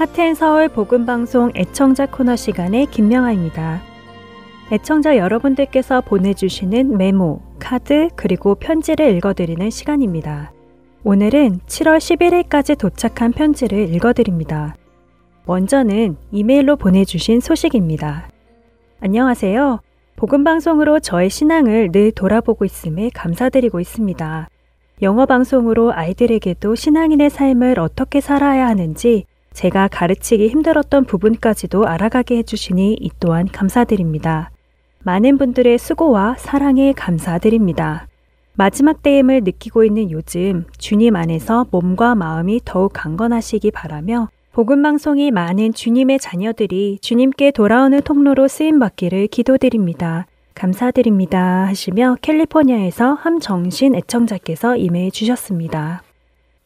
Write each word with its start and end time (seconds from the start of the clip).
하트앤서울 0.00 0.70
복음방송 0.70 1.52
애청자 1.54 2.06
코너 2.06 2.34
시간의 2.34 2.86
김명아입니다. 2.86 3.82
애청자 4.72 5.18
여러분들께서 5.18 6.00
보내주시는 6.00 6.96
메모, 6.96 7.42
카드, 7.58 8.08
그리고 8.16 8.54
편지를 8.54 9.14
읽어드리는 9.16 9.68
시간입니다. 9.68 10.52
오늘은 11.04 11.60
7월 11.66 11.98
11일까지 11.98 12.78
도착한 12.78 13.30
편지를 13.32 13.94
읽어드립니다. 13.94 14.74
먼저는 15.44 16.16
이메일로 16.32 16.76
보내주신 16.76 17.40
소식입니다. 17.40 18.30
안녕하세요. 19.00 19.80
복음방송으로 20.16 21.00
저의 21.00 21.28
신앙을 21.28 21.92
늘 21.92 22.10
돌아보고 22.12 22.64
있음에 22.64 23.10
감사드리고 23.12 23.80
있습니다. 23.80 24.48
영어 25.02 25.26
방송으로 25.26 25.92
아이들에게도 25.92 26.74
신앙인의 26.74 27.28
삶을 27.28 27.78
어떻게 27.78 28.22
살아야 28.22 28.66
하는지 28.66 29.26
제가 29.60 29.88
가르치기 29.88 30.48
힘들었던 30.48 31.04
부분까지도 31.04 31.86
알아가게 31.86 32.38
해주시니 32.38 32.96
이 32.98 33.10
또한 33.20 33.46
감사드립니다. 33.46 34.50
많은 35.04 35.36
분들의 35.36 35.76
수고와 35.76 36.36
사랑에 36.38 36.94
감사드립니다. 36.94 38.06
마지막 38.54 39.02
때임을 39.02 39.42
느끼고 39.44 39.84
있는 39.84 40.10
요즘 40.10 40.64
주님 40.78 41.14
안에서 41.14 41.66
몸과 41.70 42.14
마음이 42.14 42.62
더욱 42.64 42.92
강건하시기 42.94 43.70
바라며 43.72 44.30
복음방송이 44.52 45.30
많은 45.30 45.74
주님의 45.74 46.20
자녀들이 46.20 46.98
주님께 47.02 47.50
돌아오는 47.50 48.00
통로로 48.00 48.48
쓰임받기를 48.48 49.26
기도드립니다. 49.26 50.26
감사드립니다 50.54 51.66
하시며 51.66 52.16
캘리포니아에서 52.22 53.12
함정신 53.12 53.94
애청자께서 53.94 54.76
이메일 54.76 55.10
주셨습니다. 55.10 56.02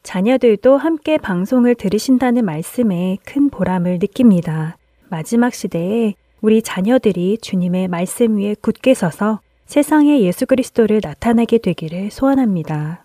자녀들도 0.04 0.76
함께 0.76 1.16
방송을 1.16 1.74
들으신다는 1.74 2.44
말씀에 2.44 3.16
큰 3.24 3.48
보람을 3.48 3.98
느낍니다. 4.00 4.76
마지막 5.08 5.54
시대에 5.54 6.14
우리 6.42 6.60
자녀들이 6.60 7.38
주님의 7.38 7.88
말씀 7.88 8.36
위에 8.36 8.54
굳게 8.60 8.92
서서 8.92 9.40
세상에 9.64 10.20
예수 10.20 10.44
그리스도를 10.44 11.00
나타내게 11.02 11.56
되기를 11.58 12.10
소원합니다. 12.10 13.04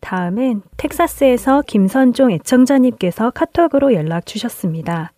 다음은 0.00 0.62
텍사스에서 0.78 1.62
김선종 1.66 2.32
애청자님께서 2.32 3.30
카톡으로 3.30 3.92
연락 3.92 4.24
주셨습니다. 4.24 5.12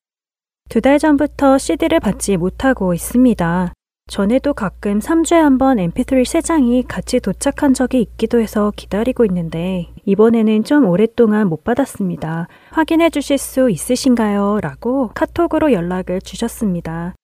두 0.68 0.80
달 0.80 0.98
전부터 0.98 1.58
CD를 1.58 2.00
받지 2.00 2.36
못하고 2.36 2.94
있습니다. 2.94 3.72
전에도 4.10 4.54
가끔 4.54 4.98
3주에 4.98 5.36
한 5.36 5.56
번 5.56 5.76
mp3 5.76 6.22
3장이 6.24 6.84
같이 6.88 7.20
도착한 7.20 7.74
적이 7.74 8.00
있기도 8.02 8.40
해서 8.40 8.72
기다리고 8.74 9.24
있는데 9.26 9.88
이번에는 10.04 10.64
좀 10.64 10.84
오랫동안 10.86 11.48
못 11.48 11.62
받았습니다. 11.62 12.48
확인해 12.70 13.10
주실 13.10 13.38
수 13.38 13.70
있으신가요? 13.70 14.58
라고 14.62 15.10
카톡으로 15.14 15.72
연락을 15.72 16.20
주셨습니다. 16.22 17.14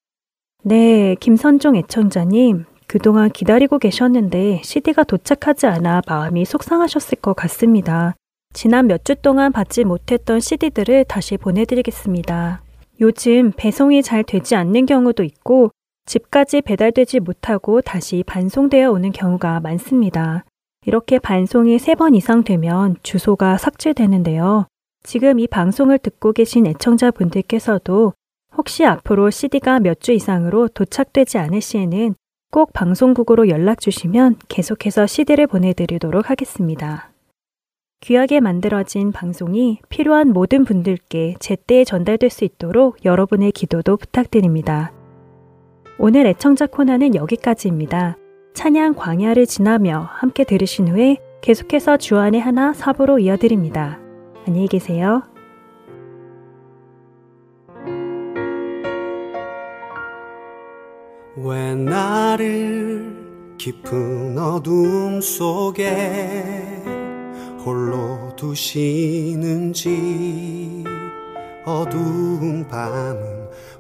네, 0.63 1.17
김선종 1.19 1.75
애청자님. 1.77 2.67
그동안 2.87 3.31
기다리고 3.31 3.79
계셨는데 3.81 4.61
CD가 4.63 5.03
도착하지 5.03 5.67
않아 5.67 6.03
마음이 6.07 6.45
속상하셨을 6.45 7.19
것 7.19 7.35
같습니다. 7.35 8.15
지난 8.55 8.87
몇 8.87 9.03
주 9.03 9.17
동안 9.17 9.51
받지 9.51 9.83
못했던 9.83 10.39
CD들을 10.39 11.05
다시 11.07 11.37
보내드리겠습니다. 11.37 12.63
요즘 13.01 13.51
배송이 13.57 14.03
잘 14.05 14.23
되지 14.23 14.55
않는 14.55 14.87
경우도 14.87 15.25
있고 15.25 15.71
집까지 16.07 16.63
배달되지 16.63 17.21
못하고 17.21 17.81
다시 17.81 18.23
반송되어 18.27 18.91
오는 18.91 19.13
경우가 19.13 19.61
많습니다. 19.61 20.45
이렇게 20.87 21.19
반송이 21.19 21.79
세번 21.81 22.15
이상 22.15 22.45
되면 22.45 22.97
주소가 23.03 23.59
삭제되는데요. 23.59 24.67
지금 25.03 25.41
이 25.41 25.49
방송을 25.49 25.99
듣고 25.99 26.33
계신 26.33 26.67
애청자분들께서도 26.67 28.13
혹시 28.57 28.85
앞으로 28.85 29.31
CD가 29.31 29.81
몇 29.81 30.01
주 30.01 30.13
이상으로 30.13 30.69
도착되지 30.69 31.39
않을 31.39 31.61
시에는 31.61 32.15
꼭 32.53 32.73
방송국으로 32.73 33.49
연락 33.49 33.81
주시면 33.81 34.37
계속해서 34.49 35.07
CD를 35.07 35.49
보내드리도록 35.49 36.31
하겠습니다. 36.31 37.11
귀하게 38.01 38.41
만들어진 38.41 39.11
방송이 39.11 39.81
필요한 39.89 40.33
모든 40.33 40.65
분들께 40.65 41.35
제때에 41.41 41.85
전달될 41.85 42.31
수 42.31 42.45
있도록 42.45 43.05
여러분의 43.05 43.51
기도도 43.53 43.97
부탁드립니다. 43.97 44.93
오늘 45.99 46.27
애청자 46.27 46.67
코너는 46.67 47.15
여기까지입니다. 47.15 48.19
찬양 48.53 48.95
광야를 48.95 49.47
지나며 49.47 50.07
함께 50.13 50.45
들으신 50.45 50.89
후에 50.89 51.17
계속해서 51.41 51.97
주안의 51.97 52.39
하나 52.39 52.75
사부로 52.75 53.19
이어드립니다. 53.19 53.99
안녕히 54.47 54.69
계세요. 54.69 55.23
왜 61.37 61.75
나를 61.75 63.57
깊은 63.57 64.39
어둠 64.39 65.23
속에 65.23 66.83
홀로 67.65 68.35
두시는지 68.37 69.85
어두운 71.65 72.67
밤은 72.69 73.46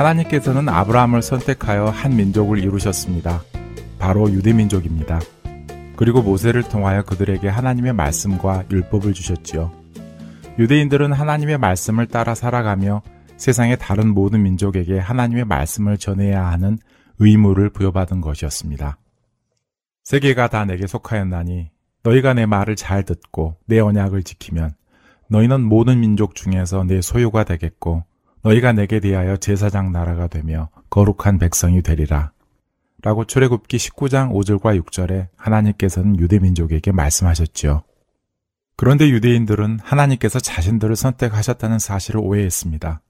하나님께서는 0.00 0.66
아브라함을 0.70 1.20
선택하여 1.20 1.86
한 1.86 2.16
민족을 2.16 2.58
이루셨습니다. 2.58 3.42
바로 3.98 4.30
유대 4.30 4.54
민족입니다. 4.54 5.20
그리고 5.94 6.22
모세를 6.22 6.62
통하여 6.62 7.02
그들에게 7.02 7.46
하나님의 7.46 7.92
말씀과 7.92 8.64
율법을 8.70 9.12
주셨지요. 9.12 9.70
유대인들은 10.58 11.12
하나님의 11.12 11.58
말씀을 11.58 12.06
따라 12.06 12.34
살아가며 12.34 13.02
세상의 13.36 13.78
다른 13.78 14.14
모든 14.14 14.42
민족에게 14.42 14.98
하나님의 14.98 15.44
말씀을 15.44 15.98
전해야 15.98 16.46
하는 16.46 16.78
의무를 17.18 17.68
부여받은 17.68 18.22
것이었습니다. 18.22 18.96
세계가 20.04 20.48
다 20.48 20.64
내게 20.64 20.86
속하였나니 20.86 21.68
너희가 22.04 22.32
내 22.32 22.46
말을 22.46 22.74
잘 22.74 23.02
듣고 23.02 23.56
내 23.66 23.78
언약을 23.78 24.22
지키면 24.22 24.72
너희는 25.28 25.60
모든 25.60 26.00
민족 26.00 26.34
중에서 26.34 26.84
내 26.84 27.02
소유가 27.02 27.44
되겠고 27.44 28.04
너희가 28.42 28.72
내게 28.72 29.00
대하여 29.00 29.36
제사장 29.36 29.92
나라가 29.92 30.26
되며 30.26 30.70
거룩한 30.88 31.38
백성이 31.38 31.82
되리라. 31.82 32.32
라고 33.02 33.24
출애굽기 33.24 33.76
19장 33.76 34.30
5절과 34.32 34.82
6절에 34.82 35.28
하나님께서는 35.36 36.18
유대 36.18 36.38
민족에게 36.38 36.92
말씀하셨지요. 36.92 37.82
그런데 38.76 39.08
유대인들은 39.08 39.78
하나님께서 39.82 40.38
자신들을 40.38 40.96
선택하셨다는 40.96 41.78
사실을 41.78 42.20
오해했습니다. 42.20 43.00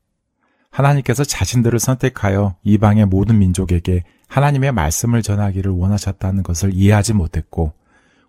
하나님께서 0.71 1.25
자신들을 1.25 1.79
선택하여 1.79 2.57
이방의 2.63 3.07
모든 3.07 3.39
민족에게 3.39 4.05
하나님의 4.29 4.73
말씀을 4.73 5.23
전하기를 5.23 5.73
원하셨다는 5.73 6.45
것을 6.45 6.73
이해하지 6.73 7.15
못했고 7.15 7.73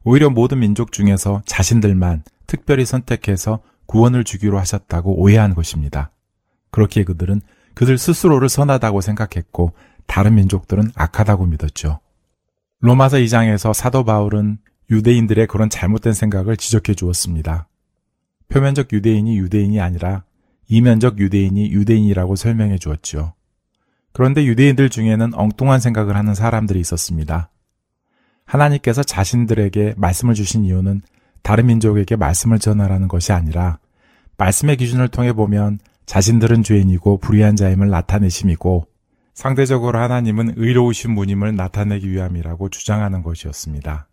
오히려 0.04 0.32
모든 0.32 0.60
민족 0.60 0.92
중에서 0.92 1.44
자신들만 1.46 2.24
특별히 2.48 2.86
선택해서 2.86 3.60
구원을 3.86 4.24
주기로 4.24 4.58
하셨다고 4.58 5.20
오해한 5.22 5.54
것입니다. 5.54 6.12
그렇기에 6.72 7.04
그들은 7.04 7.42
그들 7.74 7.98
스스로를 7.98 8.50
선하다고 8.50 9.02
생각했고 9.02 9.74
다른 10.08 10.36
민족들은 10.36 10.92
악하다고 10.96 11.46
믿었죠. 11.46 12.00
로마서 12.80 13.18
2장에서 13.18 13.74
사도 13.74 14.04
바울은 14.04 14.58
유대인들의 14.90 15.48
그런 15.48 15.70
잘못된 15.70 16.14
생각을 16.14 16.58
지적해 16.58 16.96
주었습니다. 16.96 17.68
표면적 18.50 18.92
유대인이 18.92 19.38
유대인이 19.38 19.80
아니라 19.80 20.24
이면적 20.68 21.20
유대인이 21.20 21.72
유대인이라고 21.72 22.36
설명해 22.36 22.78
주었지요. 22.78 23.34
그런데 24.14 24.46
유대인들 24.46 24.90
중에는 24.90 25.34
엉뚱한 25.34 25.80
생각을 25.80 26.18
하는 26.18 26.36
사람들이 26.36 26.80
있었습니다. 26.80 27.50
하나님께서 28.46 29.04
자신들에게 29.04 29.94
말씀을 29.96 30.34
주신 30.34 30.66
이유는 30.66 31.02
다른 31.44 31.68
민족에게 31.68 32.18
말씀을 32.18 32.60
전하라는 32.60 33.08
것이 33.08 33.32
아니라 33.32 33.80
말씀의 34.38 34.78
기준을 34.78 35.08
통해 35.08 35.32
보면 35.32 35.80
자신들은 36.06 36.64
죄인이고 36.64 37.18
불의한 37.20 37.56
자임을 37.56 37.90
나타내심이고 37.90 38.88
상대적으로 39.34 40.00
하나님은 40.00 40.54
의로우신 40.58 41.16
분임을 41.16 41.56
나타내기 41.56 42.10
위함이라고 42.12 42.70
주장하는 42.70 43.24
것이었습니다. 43.24 44.08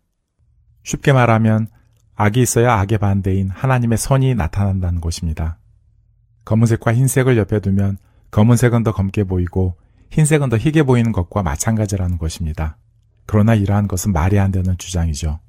쉽게 0.83 1.13
말하면 1.13 1.67
악이 2.15 2.41
있어야 2.41 2.73
악의 2.79 2.97
반대인 2.97 3.49
하나님의 3.49 3.97
선이 3.97 4.35
나타난다는 4.35 5.01
것입니다. 5.01 5.57
검은색과 6.45 6.93
흰색을 6.93 7.37
옆에 7.37 7.59
두면 7.59 7.97
검은색은 8.31 8.83
더 8.83 8.91
검게 8.91 9.23
보이고 9.23 9.75
흰색은 10.11 10.49
더 10.49 10.57
희게 10.57 10.83
보이는 10.83 11.11
것과 11.11 11.43
마찬가지라는 11.43 12.17
것입니다. 12.17 12.77
그러나 13.25 13.53
이러한 13.53 13.87
것은 13.87 14.11
말이 14.11 14.39
안 14.39 14.51
되는 14.51 14.77
주장이죠. 14.77 15.39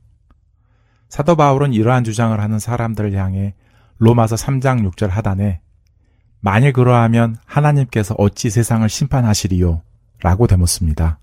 사도 1.08 1.34
바울은 1.34 1.72
이러한 1.72 2.04
주장을 2.04 2.38
하는 2.38 2.58
사람들을 2.58 3.14
향해 3.14 3.54
로마서 3.98 4.36
3장 4.36 4.88
6절 4.90 5.08
하단에 5.08 5.60
만일 6.40 6.72
그러하면 6.72 7.36
하나님께서 7.44 8.14
어찌 8.16 8.50
세상을 8.50 8.88
심판하시리요? 8.88 9.82
라고 10.22 10.46
대묻습니다. 10.46 11.18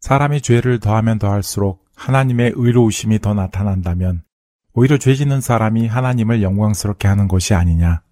사람이 0.00 0.40
죄를 0.40 0.80
더하면 0.80 1.18
더할수록 1.18 1.84
하나님의 1.94 2.52
의로우심이 2.54 3.18
더 3.20 3.34
나타난다면 3.34 4.22
오히려 4.72 4.96
죄 4.96 5.14
짓는 5.14 5.42
사람이 5.42 5.86
하나님을 5.86 6.42
영광스럽게 6.42 7.06
하는 7.06 7.28
것이 7.28 7.54
아니냐. 7.54 8.02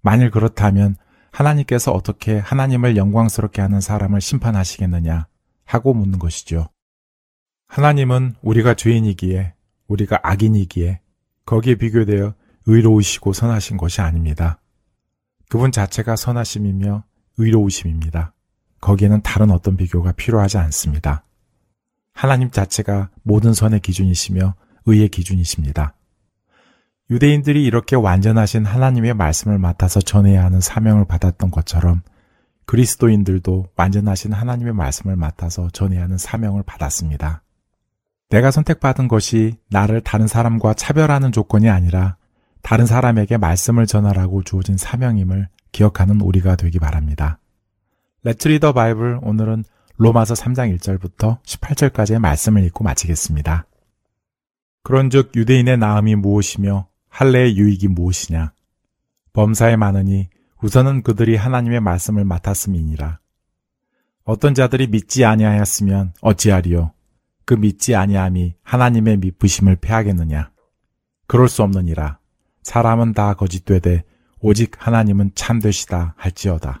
만일 0.00 0.30
그렇다면 0.30 0.96
하나님께서 1.30 1.92
어떻게 1.92 2.38
하나님을 2.38 2.96
영광스럽게 2.96 3.60
하는 3.60 3.82
사람을 3.82 4.22
심판하시겠느냐 4.22 5.26
하고 5.66 5.92
묻는 5.92 6.18
것이죠. 6.18 6.68
하나님은 7.66 8.36
우리가 8.40 8.72
죄인이기에 8.72 9.52
우리가 9.86 10.20
악인이기에 10.22 11.00
거기에 11.44 11.74
비교되어 11.74 12.32
의로우시고 12.64 13.34
선하신 13.34 13.76
것이 13.76 14.00
아닙니다. 14.00 14.60
그분 15.48 15.72
자체가 15.72 16.16
선하심이며 16.16 17.04
의로우심입니다. 17.38 18.34
거기에는 18.80 19.22
다른 19.22 19.50
어떤 19.50 19.76
비교가 19.76 20.12
필요하지 20.12 20.58
않습니다. 20.58 21.24
하나님 22.12 22.50
자체가 22.50 23.10
모든 23.22 23.54
선의 23.54 23.80
기준이시며 23.80 24.54
의의 24.86 25.08
기준이십니다. 25.08 25.94
유대인들이 27.10 27.64
이렇게 27.64 27.96
완전하신 27.96 28.66
하나님의 28.66 29.14
말씀을 29.14 29.58
맡아서 29.58 30.00
전해야 30.00 30.44
하는 30.44 30.60
사명을 30.60 31.06
받았던 31.06 31.50
것처럼 31.50 32.02
그리스도인들도 32.66 33.68
완전하신 33.76 34.34
하나님의 34.34 34.74
말씀을 34.74 35.16
맡아서 35.16 35.70
전해야 35.70 36.02
하는 36.02 36.18
사명을 36.18 36.64
받았습니다. 36.64 37.42
내가 38.28 38.50
선택받은 38.50 39.08
것이 39.08 39.56
나를 39.70 40.02
다른 40.02 40.26
사람과 40.26 40.74
차별하는 40.74 41.32
조건이 41.32 41.70
아니라 41.70 42.17
다른 42.68 42.84
사람에게 42.84 43.38
말씀을 43.38 43.86
전하라고 43.86 44.42
주어진 44.42 44.76
사명임을 44.76 45.48
기억하는 45.72 46.20
우리가 46.20 46.54
되기 46.54 46.78
바랍니다. 46.78 47.38
레츠 48.24 48.48
리더 48.48 48.74
바이블 48.74 49.20
오늘은 49.22 49.64
로마서 49.96 50.34
3장 50.34 50.76
1절부터 50.76 51.42
18절까지의 51.44 52.18
말씀을 52.18 52.62
읽고 52.64 52.84
마치겠습니다. 52.84 53.64
그런즉 54.82 55.32
유대인의 55.34 55.78
나음이 55.78 56.16
무엇이며 56.16 56.88
할례의 57.08 57.56
유익이 57.56 57.88
무엇이냐 57.88 58.52
범사에 59.32 59.76
많으니 59.76 60.28
우선은 60.60 61.04
그들이 61.04 61.36
하나님의 61.36 61.80
말씀을 61.80 62.26
맡았음이니라. 62.26 63.18
어떤 64.24 64.52
자들이 64.52 64.88
믿지 64.88 65.24
아니하였으면 65.24 66.12
어찌하리요 66.20 66.92
그 67.46 67.54
믿지 67.54 67.94
아니함이 67.94 68.56
하나님의 68.62 69.16
믿으심을 69.16 69.76
패하겠느냐 69.76 70.50
그럴 71.26 71.48
수 71.48 71.62
없느니라. 71.62 72.18
사람은 72.68 73.14
다 73.14 73.32
거짓되되 73.32 74.04
오직 74.40 74.72
하나님은 74.78 75.30
참되시다 75.34 76.14
할지어다. 76.18 76.78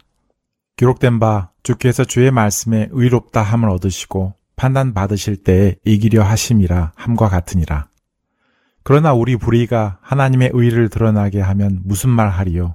기록된 0.76 1.18
바 1.18 1.50
주께서 1.62 2.04
주의 2.04 2.30
말씀에 2.30 2.88
의롭다 2.90 3.40
함을 3.40 3.70
얻으시고 3.70 4.34
판단 4.54 4.92
받으실 4.92 5.42
때에 5.42 5.76
이기려 5.86 6.22
하심이라 6.22 6.92
함과 6.94 7.30
같으니라. 7.30 7.88
그러나 8.82 9.14
우리 9.14 9.36
불의가 9.36 9.98
하나님의 10.02 10.50
의를 10.52 10.90
드러나게 10.90 11.40
하면 11.40 11.80
무슨 11.84 12.10
말 12.10 12.28
하리요? 12.28 12.74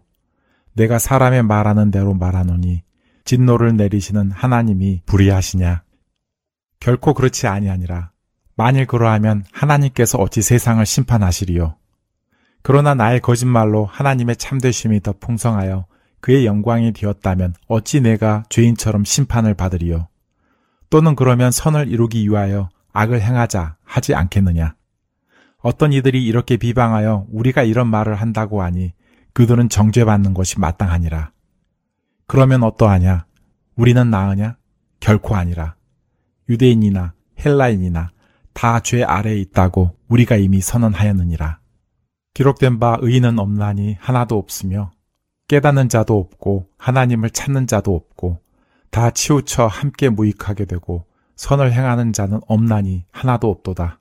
내가 0.74 0.98
사람의 0.98 1.44
말하는 1.44 1.92
대로 1.92 2.16
말하노니 2.16 2.82
진노를 3.26 3.78
내리시는 3.78 4.32
하나님이 4.32 5.04
불의하시냐? 5.06 5.84
결코 6.80 7.14
그렇지 7.14 7.46
아니하니라. 7.46 8.12
만일 8.56 8.88
그러하면 8.88 9.46
하나님께서 9.52 10.18
어찌 10.18 10.42
세상을 10.42 10.84
심판하시리요? 10.84 11.76
그러나 12.64 12.96
나의 12.96 13.20
거짓말로 13.20 13.86
하나님의 13.86 14.38
참되심이 14.38 15.02
더 15.02 15.14
풍성하여 15.20 15.86
그의 16.22 16.46
영광이 16.46 16.94
되었다면 16.94 17.54
어찌 17.68 18.00
내가 18.00 18.44
죄인처럼 18.50 19.04
심판을 19.04 19.54
받으리요? 19.54 20.08
또는 20.90 21.16
그러면 21.16 21.52
선을 21.52 21.90
이루기 21.90 22.24
위하여 22.24 22.70
악을 22.94 23.22
행하자 23.22 23.76
하지 23.84 24.16
않겠느냐? 24.16 24.76
어떤 25.60 25.92
이들이 25.92 26.26
이렇게 26.26 26.56
비방하여 26.58 27.26
우리가 27.32 27.64
이런 27.64 27.88
말을 27.88 28.16
한다고 28.16 28.62
하니 28.62 28.94
그들은 29.34 29.68
정죄받는 29.68 30.34
것이 30.34 30.60
마땅하니라. 30.60 31.32
그러면 32.28 32.64
어떠하냐? 32.64 33.26
우리는 33.76 34.10
나으냐? 34.10 34.56
결코 35.00 35.36
아니라. 35.36 35.76
유대인이나 36.48 37.14
헬라인이나 37.44 38.12
다 38.54 38.80
죄 38.80 39.04
아래에 39.04 39.38
있다고 39.38 39.98
우리가 40.08 40.36
이미 40.38 40.62
선언하였느니라. 40.62 41.60
기록된 42.34 42.80
바 42.80 42.98
의인은 43.00 43.38
없나니 43.40 43.98
하나도 44.00 44.38
없으며 44.38 44.92
깨닫는 45.48 45.90
자도 45.90 46.18
없고 46.18 46.68
하나님을 46.78 47.30
찾는 47.30 47.68
자도 47.68 47.96
없고 47.96 48.40
다 48.90 49.12
치우쳐 49.12 49.68
함께 49.68 50.10
무익하게 50.10 50.66
되고 50.66 51.06
선을 51.36 51.74
행하는 51.74 52.14
자는 52.14 52.40
없나니 52.48 53.06
하나도 53.12 53.50
없도다. 53.50 54.00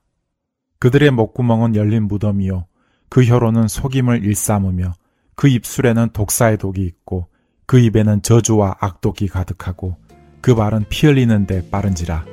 그들의 0.79 1.11
목구멍은 1.11 1.77
열린 1.77 2.09
무덤이요 2.09 2.67
그 3.09 3.25
혀로는 3.25 3.69
속임을 3.69 4.25
일삼으며 4.25 4.95
그 5.35 5.49
입술에는 5.49 6.11
독사의 6.13 6.59
독이 6.59 6.83
있고 6.83 7.29
그 7.67 7.79
입에는 7.79 8.23
저주와 8.23 8.77
악독이 8.81 9.29
가득하고 9.29 9.97
그 10.41 10.55
발은 10.55 10.87
피 10.89 11.07
흘리는데 11.07 11.71
빠른지라 11.71 12.25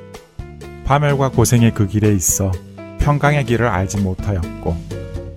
파멸과 0.84 1.30
고생의 1.30 1.74
그 1.74 1.86
길에 1.86 2.12
있어 2.12 2.50
평강의 2.98 3.44
길을 3.44 3.66
알지 3.66 4.00
못하였고 4.00 4.76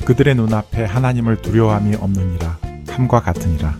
그들의 0.05 0.35
눈앞에 0.35 0.85
하나님을 0.85 1.41
두려워함이 1.41 1.95
없느니라 1.95 2.57
함과 2.89 3.21
같으니라. 3.21 3.77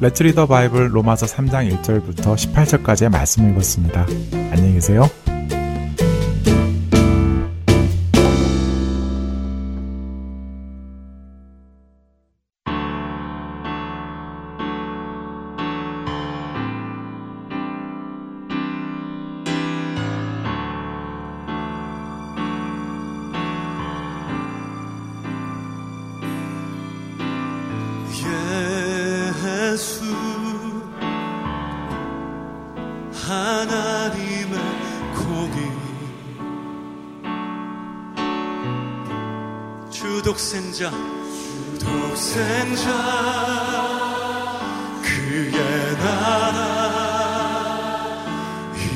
레츠 0.00 0.22
리더 0.24 0.46
바이블 0.46 0.94
로마서 0.94 1.26
3장 1.26 1.70
1절부터 1.70 2.34
18절까지의 2.34 3.10
말씀을 3.10 3.52
읽었습니다. 3.52 4.06
안녕히 4.50 4.74
계세요. 4.74 5.08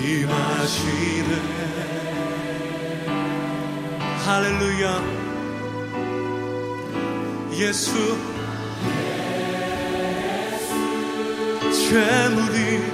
임하시네. 0.01 1.33
할렐루야. 4.25 4.85
예수. 7.53 8.31
재물이 11.91 12.85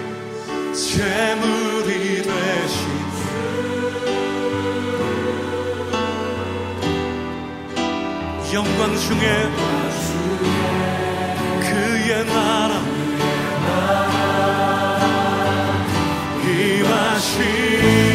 재물이 0.73 2.23
되신 2.23 2.87
영광 8.55 8.97
중에 8.97 9.51
그의 11.61 12.25
나라 12.25 12.86
임 17.35 18.06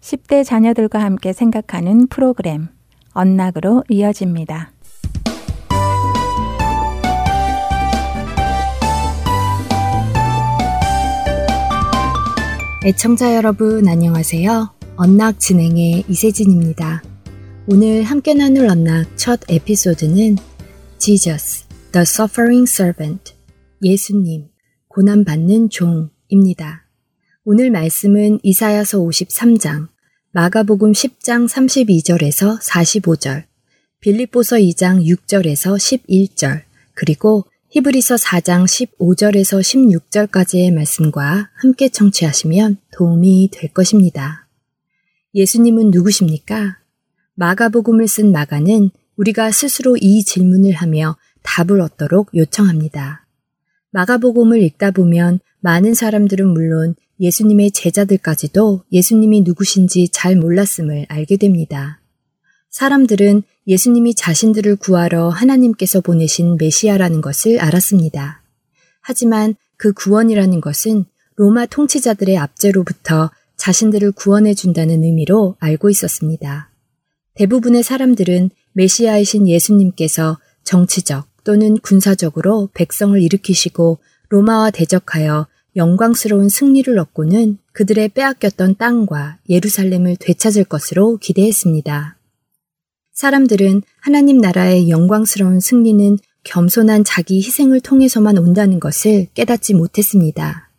10대 0.00 0.44
자녀들과 0.44 1.00
함께 1.00 1.32
생각하는 1.32 2.06
프로그램 2.08 2.68
언락으로 3.12 3.84
이어집니다. 3.88 4.72
애청자 12.82 13.36
여러분 13.36 13.86
안녕하세요. 13.86 14.70
언락 14.96 15.38
진행의 15.38 16.04
이세진입니다. 16.08 17.02
오늘 17.66 18.02
함께 18.02 18.32
나눌 18.32 18.68
언락 18.70 19.16
첫 19.16 19.40
에피소드는 19.50 20.36
Jesus, 20.98 21.66
the 21.92 22.02
suffering 22.02 22.70
servant, 22.70 23.34
예수님, 23.82 24.48
고난받는 24.88 25.68
종입니다. 25.68 26.79
오늘 27.52 27.72
말씀은 27.72 28.38
이사야서 28.44 29.00
53장, 29.00 29.88
마가복음 30.30 30.92
10장 30.92 31.48
32절에서 31.48 32.62
45절, 32.62 33.42
빌립보서 33.98 34.54
2장 34.54 35.04
6절에서 35.04 35.74
11절, 35.76 36.62
그리고 36.94 37.46
히브리서 37.70 38.14
4장 38.14 38.66
15절에서 38.66 39.58
16절까지의 40.12 40.72
말씀과 40.72 41.50
함께 41.54 41.88
청취하시면 41.88 42.76
도움이 42.92 43.50
될 43.52 43.72
것입니다. 43.72 44.46
예수님은 45.34 45.90
누구십니까? 45.90 46.78
마가복음을 47.34 48.06
쓴 48.06 48.30
마가는 48.30 48.90
우리가 49.16 49.50
스스로 49.50 49.96
이 49.96 50.22
질문을 50.22 50.74
하며 50.74 51.16
답을 51.42 51.80
얻도록 51.80 52.30
요청합니다. 52.32 53.26
마가복음을 53.90 54.62
읽다 54.62 54.92
보면 54.92 55.40
많은 55.58 55.94
사람들은 55.94 56.46
물론 56.46 56.94
예수님의 57.20 57.72
제자들까지도 57.72 58.84
예수님이 58.90 59.42
누구신지 59.42 60.08
잘 60.08 60.36
몰랐음을 60.36 61.06
알게 61.08 61.36
됩니다. 61.36 62.00
사람들은 62.70 63.42
예수님이 63.66 64.14
자신들을 64.14 64.76
구하러 64.76 65.28
하나님께서 65.28 66.00
보내신 66.00 66.56
메시아라는 66.58 67.20
것을 67.20 67.60
알았습니다. 67.60 68.42
하지만 69.02 69.54
그 69.76 69.92
구원이라는 69.92 70.60
것은 70.60 71.04
로마 71.36 71.66
통치자들의 71.66 72.36
압제로부터 72.38 73.30
자신들을 73.56 74.12
구원해 74.12 74.54
준다는 74.54 75.02
의미로 75.04 75.56
알고 75.58 75.90
있었습니다. 75.90 76.70
대부분의 77.34 77.82
사람들은 77.82 78.50
메시아이신 78.72 79.48
예수님께서 79.48 80.38
정치적 80.64 81.26
또는 81.44 81.78
군사적으로 81.78 82.70
백성을 82.74 83.20
일으키시고 83.20 83.98
로마와 84.28 84.70
대적하여 84.70 85.46
영광스러운 85.76 86.48
승리를 86.48 86.98
얻고는 86.98 87.58
그들의 87.72 88.08
빼앗겼던 88.10 88.76
땅과 88.76 89.38
예루살렘을 89.48 90.16
되찾을 90.16 90.64
것으로 90.64 91.16
기대했습니다. 91.18 92.16
사람들은 93.12 93.82
하나님 94.00 94.38
나라의 94.38 94.88
영광스러운 94.88 95.60
승리는 95.60 96.18
겸손한 96.42 97.04
자기 97.04 97.36
희생을 97.36 97.80
통해서만 97.80 98.38
온다는 98.38 98.80
것을 98.80 99.28
깨닫지 99.34 99.74
못했습니다. 99.74 100.70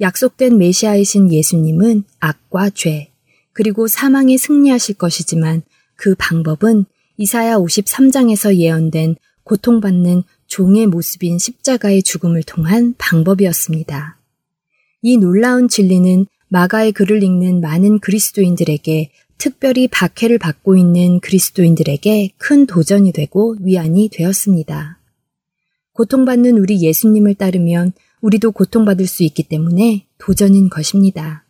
약속된 0.00 0.58
메시아이신 0.58 1.32
예수님은 1.32 2.04
악과 2.20 2.70
죄, 2.70 3.10
그리고 3.52 3.88
사망에 3.88 4.36
승리하실 4.36 4.96
것이지만 4.96 5.62
그 5.96 6.14
방법은 6.18 6.84
이사야 7.16 7.56
53장에서 7.56 8.56
예언된 8.56 9.16
고통받는 9.44 10.22
종의 10.46 10.86
모습인 10.86 11.38
십자가의 11.38 12.02
죽음을 12.02 12.42
통한 12.42 12.94
방법이었습니다. 12.98 14.19
이 15.02 15.16
놀라운 15.16 15.68
진리는 15.68 16.26
마가의 16.48 16.92
글을 16.92 17.22
읽는 17.22 17.60
많은 17.60 18.00
그리스도인들에게 18.00 19.10
특별히 19.38 19.88
박해를 19.88 20.36
받고 20.38 20.76
있는 20.76 21.20
그리스도인들에게 21.20 22.32
큰 22.36 22.66
도전이 22.66 23.12
되고 23.12 23.56
위안이 23.60 24.10
되었습니다. 24.12 24.98
고통받는 25.94 26.58
우리 26.58 26.82
예수님을 26.82 27.34
따르면 27.34 27.92
우리도 28.20 28.52
고통받을 28.52 29.06
수 29.06 29.22
있기 29.22 29.44
때문에 29.44 30.06
도전인 30.18 30.68
것입니다. 30.68 31.46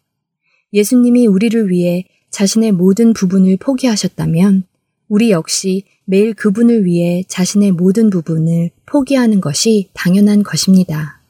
예수님이 0.72 1.26
우리를 1.26 1.68
위해 1.70 2.04
자신의 2.30 2.70
모든 2.70 3.12
부분을 3.12 3.56
포기하셨다면 3.56 4.62
우리 5.08 5.32
역시 5.32 5.82
매일 6.04 6.34
그분을 6.34 6.84
위해 6.84 7.24
자신의 7.26 7.72
모든 7.72 8.10
부분을 8.10 8.70
포기하는 8.86 9.40
것이 9.40 9.90
당연한 9.92 10.44
것입니다. 10.44 11.20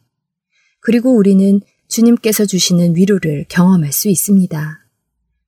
그리고 0.81 1.17
우리는 1.17 1.63
주님께서 1.91 2.47
주시는 2.47 2.97
위로를 2.97 3.45
경험할 3.49 3.93
수 3.93 4.09
있습니다. 4.09 4.87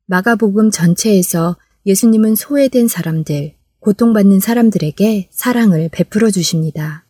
마가복음 0.07 0.71
전체에서 0.71 1.57
예수님은 1.87 2.35
소외된 2.35 2.89
사람들, 2.89 3.55
고통받는 3.79 4.41
사람들에게 4.41 5.29
사랑을 5.31 5.89
베풀어 5.91 6.31
주십니다. 6.31 7.07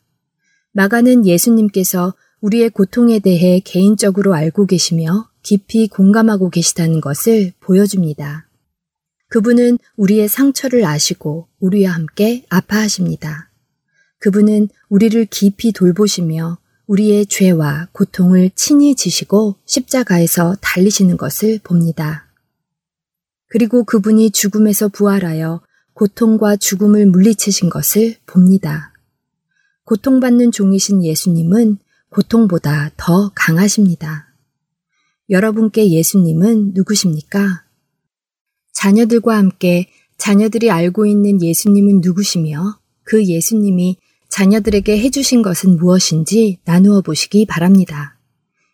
마가는 0.73 1.27
예수님께서 1.27 2.15
우리의 2.41 2.71
고통에 2.71 3.19
대해 3.19 3.61
개인적으로 3.61 4.35
알고 4.35 4.67
계시며 4.67 5.29
깊이 5.43 5.89
공감하고 5.89 6.51
계시다는 6.51 7.01
것을 7.01 7.53
보여줍니다. 7.61 8.49
그분은 9.29 9.79
우리의 9.97 10.29
상처를 10.29 10.85
아시고 10.85 11.49
우리와 11.59 11.93
함께 11.93 12.45
아파하십니다. 12.49 13.51
그분은 14.19 14.69
우리를 14.89 15.25
깊이 15.27 15.73
돌보시며 15.73 16.59
우리의 16.87 17.27
죄와 17.27 17.89
고통을 17.93 18.51
친히 18.55 18.95
지시고 18.95 19.57
십자가에서 19.65 20.57
달리시는 20.61 21.17
것을 21.17 21.61
봅니다. 21.63 22.27
그리고 23.49 23.85
그분이 23.85 24.31
죽음에서 24.31 24.89
부활하여 24.89 25.63
고통과 25.95 26.57
죽음을 26.57 27.07
물리치신 27.07 27.69
것을 27.71 28.17
봅니다. 28.27 28.93
고통받는 29.85 30.53
종이신 30.53 31.05
예수님은 31.05 31.79
고통보다 32.09 32.91
더 32.97 33.31
강하십니다. 33.35 34.29
여러분께 35.31 35.91
예수님은 35.91 36.73
누구십니까? 36.75 37.65
자녀들과 38.73 39.37
함께 39.37 39.89
자녀들이 40.19 40.71
알고 40.71 41.07
있는 41.07 41.43
예수님은 41.43 42.01
누구시며 42.03 42.79
그 43.05 43.25
예수님이 43.25 43.99
자녀들에게 44.33 44.99
해주신 44.99 45.43
것은 45.43 45.77
무엇인지 45.77 46.61
나누어 46.65 47.03
보시기 47.03 47.45
바랍니다. 47.45 48.17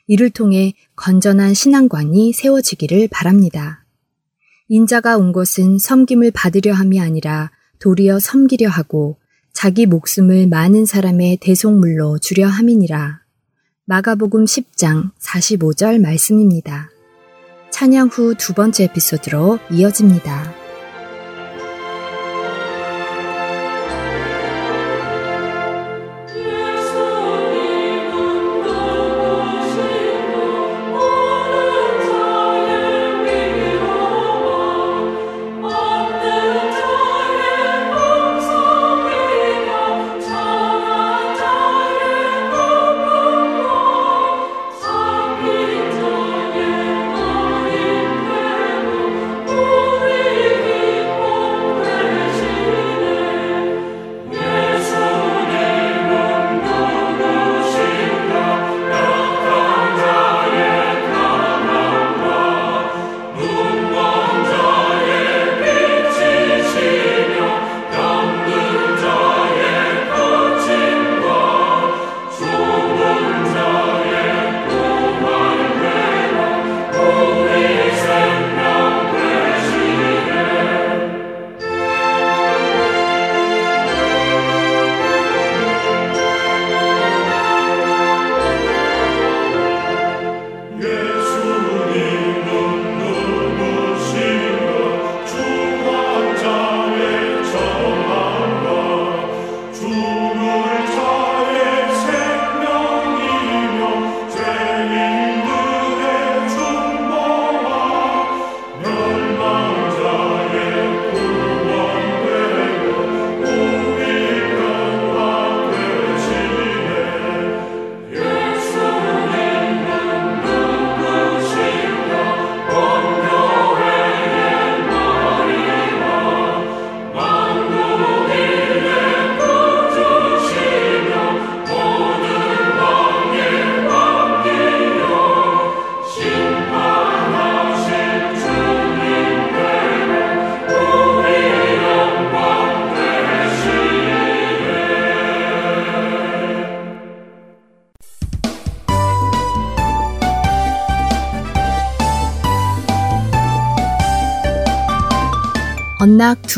이를 0.07 0.31
통해 0.31 0.75
건전한 0.95 1.53
신앙관이 1.53 2.33
세워지기를 2.33 3.09
바랍니다. 3.11 3.85
인자가 4.69 5.17
온 5.17 5.33
것은 5.33 5.81
섬김을 5.81 6.31
받으려 6.31 6.75
함이 6.75 7.01
아니라 7.01 7.51
도리어 7.81 8.21
섬기려 8.21 8.69
하고 8.69 9.19
자기 9.53 9.87
목숨을 9.87 10.47
많은 10.47 10.87
사람의 10.87 11.39
대속물로 11.39 12.19
주려 12.21 12.47
함이니라. 12.47 13.23
마가복음 13.87 14.45
10장 14.45 15.11
45절 15.19 16.01
말씀입니다. 16.01 16.89
찬양 17.71 18.09
후 18.09 18.35
두 18.37 18.55
번째 18.55 18.85
에피소드로 18.85 19.59
이어집니다. 19.73 20.58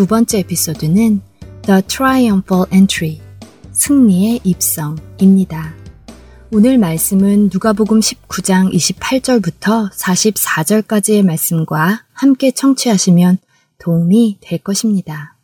두 0.01 0.07
번째 0.07 0.39
에피소드는 0.39 1.21
The 1.61 1.83
Triumphal 1.83 2.65
Entry, 2.73 3.21
승리의 3.73 4.41
입성입니다. 4.45 5.75
오늘 6.51 6.79
말씀은 6.79 7.51
누가복음 7.53 8.01
19장 8.01 8.73
28절부터 8.73 9.93
44절까지의 9.93 11.23
말씀과 11.23 12.07
함께 12.15 12.51
청취하시면 12.51 13.37
도움이 13.77 14.39
될 14.41 14.61
것입니다. 14.61 15.37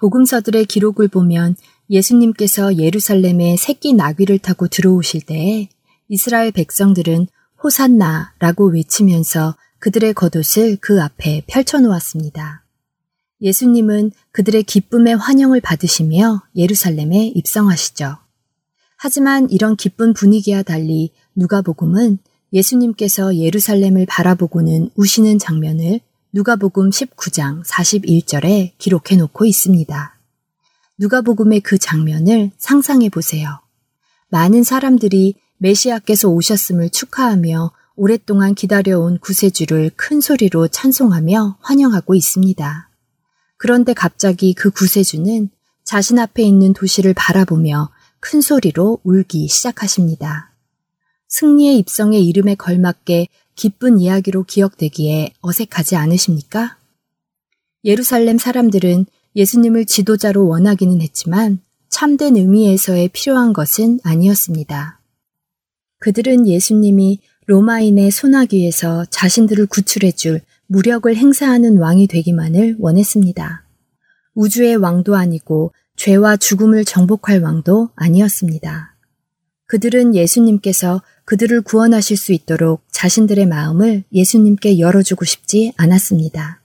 복음서들의 0.00 0.64
기록을 0.64 1.08
보면 1.08 1.54
예수님께서 1.90 2.78
예루살렘에 2.78 3.58
새끼 3.58 3.92
나귀를 3.92 4.38
타고 4.38 4.68
들어오실 4.68 5.26
때에 5.26 5.68
이스라엘 6.08 6.50
백성들은 6.50 7.26
호산나라고 7.62 8.70
외치면서 8.70 9.54
그들의 9.80 10.14
겉옷을 10.14 10.78
그 10.80 11.02
앞에 11.02 11.42
펼쳐놓았습니다. 11.46 12.59
예수님은 13.42 14.12
그들의 14.32 14.62
기쁨의 14.64 15.16
환영을 15.16 15.60
받으시며 15.60 16.42
예루살렘에 16.56 17.32
입성하시죠. 17.34 18.16
하지만 18.96 19.48
이런 19.50 19.76
기쁜 19.76 20.12
분위기와 20.12 20.62
달리 20.62 21.12
누가복음은 21.34 22.18
예수님께서 22.52 23.36
예루살렘을 23.36 24.06
바라보고는 24.06 24.90
우시는 24.94 25.38
장면을 25.38 26.00
누가복음 26.32 26.90
19장 26.90 27.64
41절에 27.64 28.72
기록해 28.78 29.16
놓고 29.16 29.46
있습니다. 29.46 30.18
누가복음의 30.98 31.60
그 31.60 31.78
장면을 31.78 32.50
상상해 32.58 33.08
보세요. 33.08 33.60
많은 34.28 34.64
사람들이 34.64 35.34
메시아께서 35.58 36.28
오셨음을 36.28 36.90
축하하며 36.90 37.72
오랫동안 37.96 38.54
기다려온 38.54 39.18
구세주를 39.18 39.92
큰 39.96 40.20
소리로 40.20 40.68
찬송하며 40.68 41.58
환영하고 41.60 42.14
있습니다. 42.14 42.89
그런데 43.62 43.92
갑자기 43.92 44.54
그 44.54 44.70
구세주는 44.70 45.50
자신 45.84 46.18
앞에 46.18 46.42
있는 46.42 46.72
도시를 46.72 47.12
바라보며 47.12 47.90
큰 48.18 48.40
소리로 48.40 49.00
울기 49.04 49.48
시작하십니다. 49.48 50.54
승리의 51.28 51.76
입성의 51.76 52.26
이름에 52.26 52.54
걸맞게 52.54 53.28
기쁜 53.56 54.00
이야기로 54.00 54.44
기억되기에 54.44 55.34
어색하지 55.42 55.94
않으십니까? 55.96 56.78
예루살렘 57.84 58.38
사람들은 58.38 59.04
예수님을 59.36 59.84
지도자로 59.84 60.48
원하기는 60.48 61.02
했지만 61.02 61.60
참된 61.90 62.36
의미에서의 62.36 63.10
필요한 63.10 63.52
것은 63.52 64.00
아니었습니다. 64.02 65.02
그들은 65.98 66.48
예수님이 66.48 67.20
로마인의 67.44 68.10
소나기에서 68.10 69.04
자신들을 69.10 69.66
구출해줄 69.66 70.40
무력을 70.70 71.14
행사하는 71.16 71.78
왕이 71.78 72.06
되기만을 72.06 72.76
원했습니다. 72.78 73.64
우주의 74.34 74.76
왕도 74.76 75.16
아니고 75.16 75.72
죄와 75.96 76.36
죽음을 76.36 76.84
정복할 76.84 77.40
왕도 77.40 77.90
아니었습니다. 77.96 78.94
그들은 79.66 80.14
예수님께서 80.14 81.02
그들을 81.24 81.62
구원하실 81.62 82.16
수 82.16 82.32
있도록 82.32 82.84
자신들의 82.92 83.46
마음을 83.46 84.04
예수님께 84.12 84.78
열어주고 84.78 85.24
싶지 85.24 85.72
않았습니다. 85.76 86.62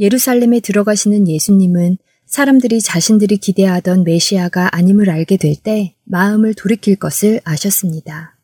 예루살렘에 0.00 0.58
들어가시는 0.58 1.28
예수님은 1.28 1.98
사람들이 2.26 2.80
자신들이 2.80 3.36
기대하던 3.36 4.02
메시아가 4.02 4.68
아님을 4.72 5.10
알게 5.10 5.36
될 5.36 5.54
때 5.54 5.94
마음을 6.02 6.54
돌이킬 6.54 6.96
것을 6.96 7.40
아셨습니다. 7.44 8.36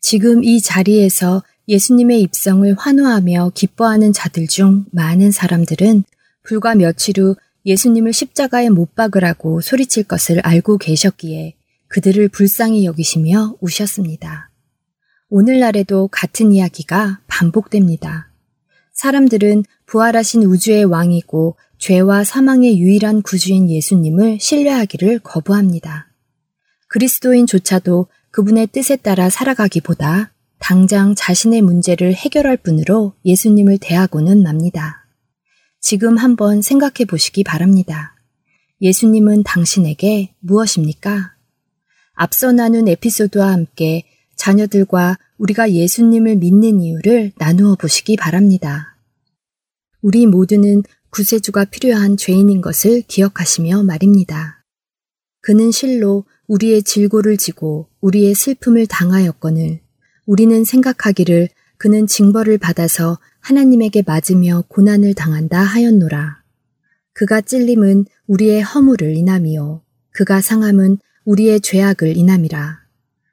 지금 0.00 0.42
이 0.42 0.62
자리에서 0.62 1.42
예수님의 1.66 2.20
입성을 2.20 2.74
환호하며 2.76 3.52
기뻐하는 3.54 4.12
자들 4.12 4.46
중 4.46 4.84
많은 4.92 5.30
사람들은 5.30 6.04
불과 6.42 6.74
며칠 6.74 7.18
후 7.18 7.36
예수님을 7.64 8.12
십자가에 8.12 8.68
못 8.68 8.94
박으라고 8.94 9.62
소리칠 9.62 10.04
것을 10.04 10.40
알고 10.40 10.76
계셨기에 10.76 11.54
그들을 11.88 12.28
불쌍히 12.28 12.84
여기시며 12.84 13.56
우셨습니다. 13.60 14.50
오늘날에도 15.30 16.08
같은 16.08 16.52
이야기가 16.52 17.20
반복됩니다. 17.26 18.30
사람들은 18.92 19.64
부활하신 19.86 20.44
우주의 20.44 20.84
왕이고 20.84 21.56
죄와 21.78 22.24
사망의 22.24 22.78
유일한 22.78 23.22
구주인 23.22 23.70
예수님을 23.70 24.38
신뢰하기를 24.38 25.20
거부합니다. 25.20 26.08
그리스도인조차도 26.88 28.06
그분의 28.30 28.68
뜻에 28.68 28.96
따라 28.96 29.30
살아가기보다 29.30 30.33
당장 30.66 31.14
자신의 31.14 31.60
문제를 31.60 32.14
해결할 32.14 32.56
분으로 32.56 33.12
예수님을 33.26 33.76
대하고는 33.82 34.42
맙니다. 34.42 35.06
지금 35.78 36.16
한번 36.16 36.62
생각해 36.62 37.04
보시기 37.06 37.44
바랍니다. 37.44 38.16
예수님은 38.80 39.42
당신에게 39.42 40.34
무엇입니까? 40.40 41.34
앞서 42.14 42.50
나눈 42.52 42.88
에피소드와 42.88 43.52
함께 43.52 44.04
자녀들과 44.36 45.18
우리가 45.36 45.70
예수님을 45.70 46.36
믿는 46.36 46.80
이유를 46.80 47.32
나누어 47.36 47.74
보시기 47.74 48.16
바랍니다. 48.16 48.96
우리 50.00 50.26
모두는 50.26 50.82
구세주가 51.10 51.66
필요한 51.66 52.16
죄인인 52.16 52.62
것을 52.62 53.02
기억하시며 53.02 53.82
말입니다. 53.82 54.64
그는 55.42 55.70
실로 55.70 56.24
우리의 56.46 56.84
질고를 56.84 57.36
지고 57.36 57.90
우리의 58.00 58.34
슬픔을 58.34 58.86
당하였거늘 58.86 59.83
우리는 60.26 60.64
생각하기를 60.64 61.48
그는 61.76 62.06
징벌을 62.06 62.58
받아서 62.58 63.18
하나님에게 63.40 64.02
맞으며 64.06 64.64
고난을 64.68 65.14
당한다 65.14 65.60
하였노라. 65.60 66.42
그가 67.12 67.40
찔림은 67.40 68.06
우리의 68.26 68.62
허물을 68.62 69.16
인함이요. 69.16 69.82
그가 70.12 70.40
상함은 70.40 70.98
우리의 71.24 71.60
죄악을 71.60 72.16
인함이라. 72.16 72.80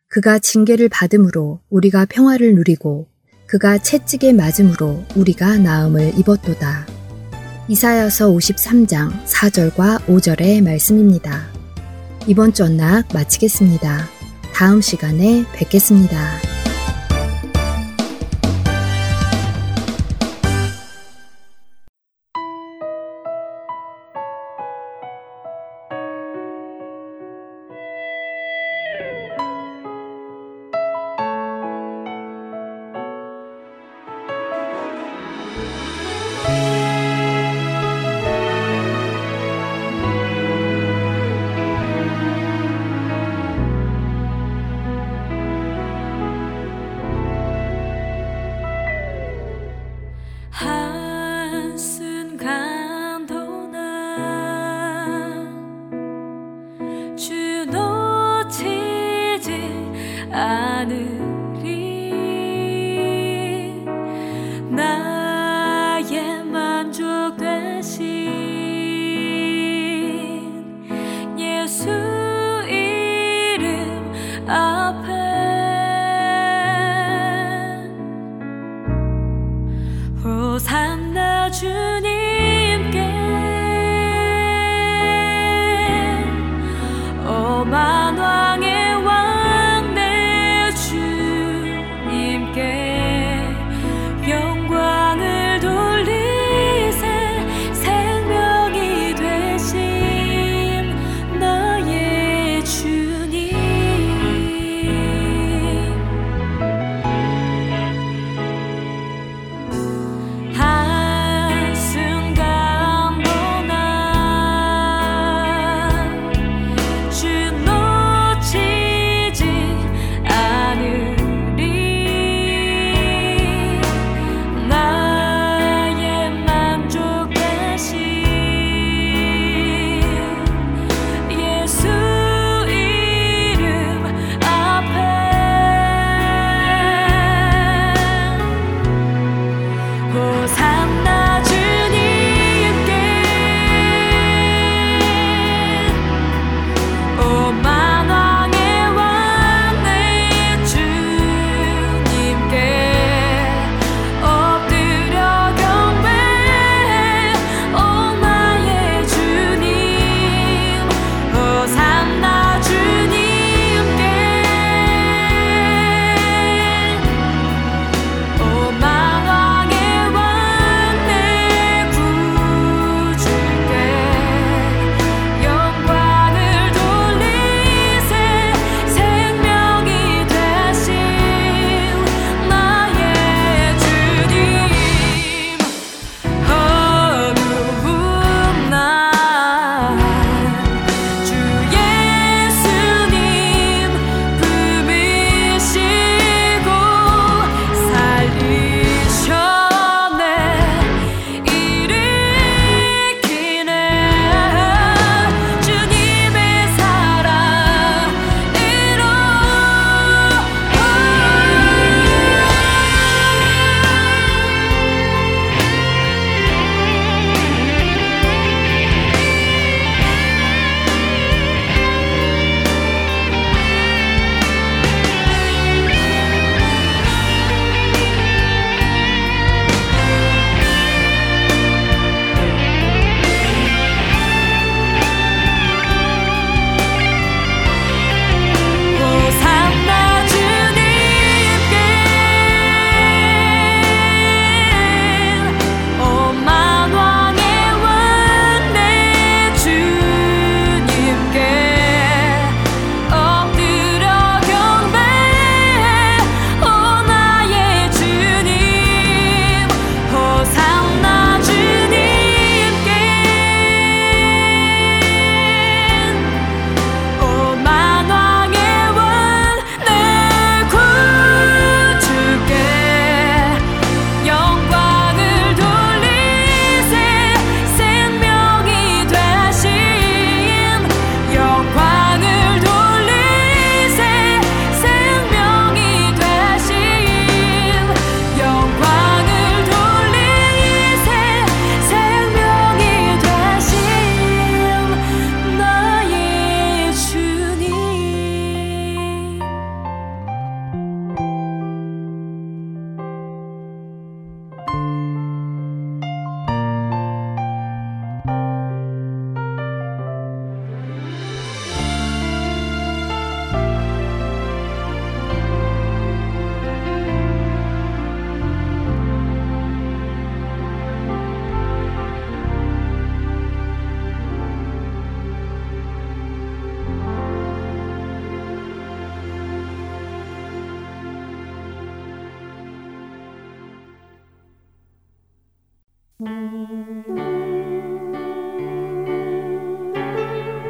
그가 0.08 0.40
징계를 0.40 0.90
받음으로 0.90 1.62
우리가 1.70 2.06
평화를 2.06 2.56
누리고 2.56 3.08
그가 3.48 3.78
채찍에 3.78 4.34
맞음으로 4.34 5.04
우리가 5.16 5.58
나음을 5.58 6.18
입었도다. 6.18 6.88
이사야서 7.68 8.30
53장 8.32 9.26
4절과 9.26 10.06
5절의 10.06 10.62
말씀입니다. 10.62 11.48
이번 12.28 12.54
주 12.54 12.64
언락 12.64 13.08
마치겠습니다. 13.14 14.06
다음 14.54 14.82
시간에 14.82 15.46
뵙겠습니다. 15.54 16.61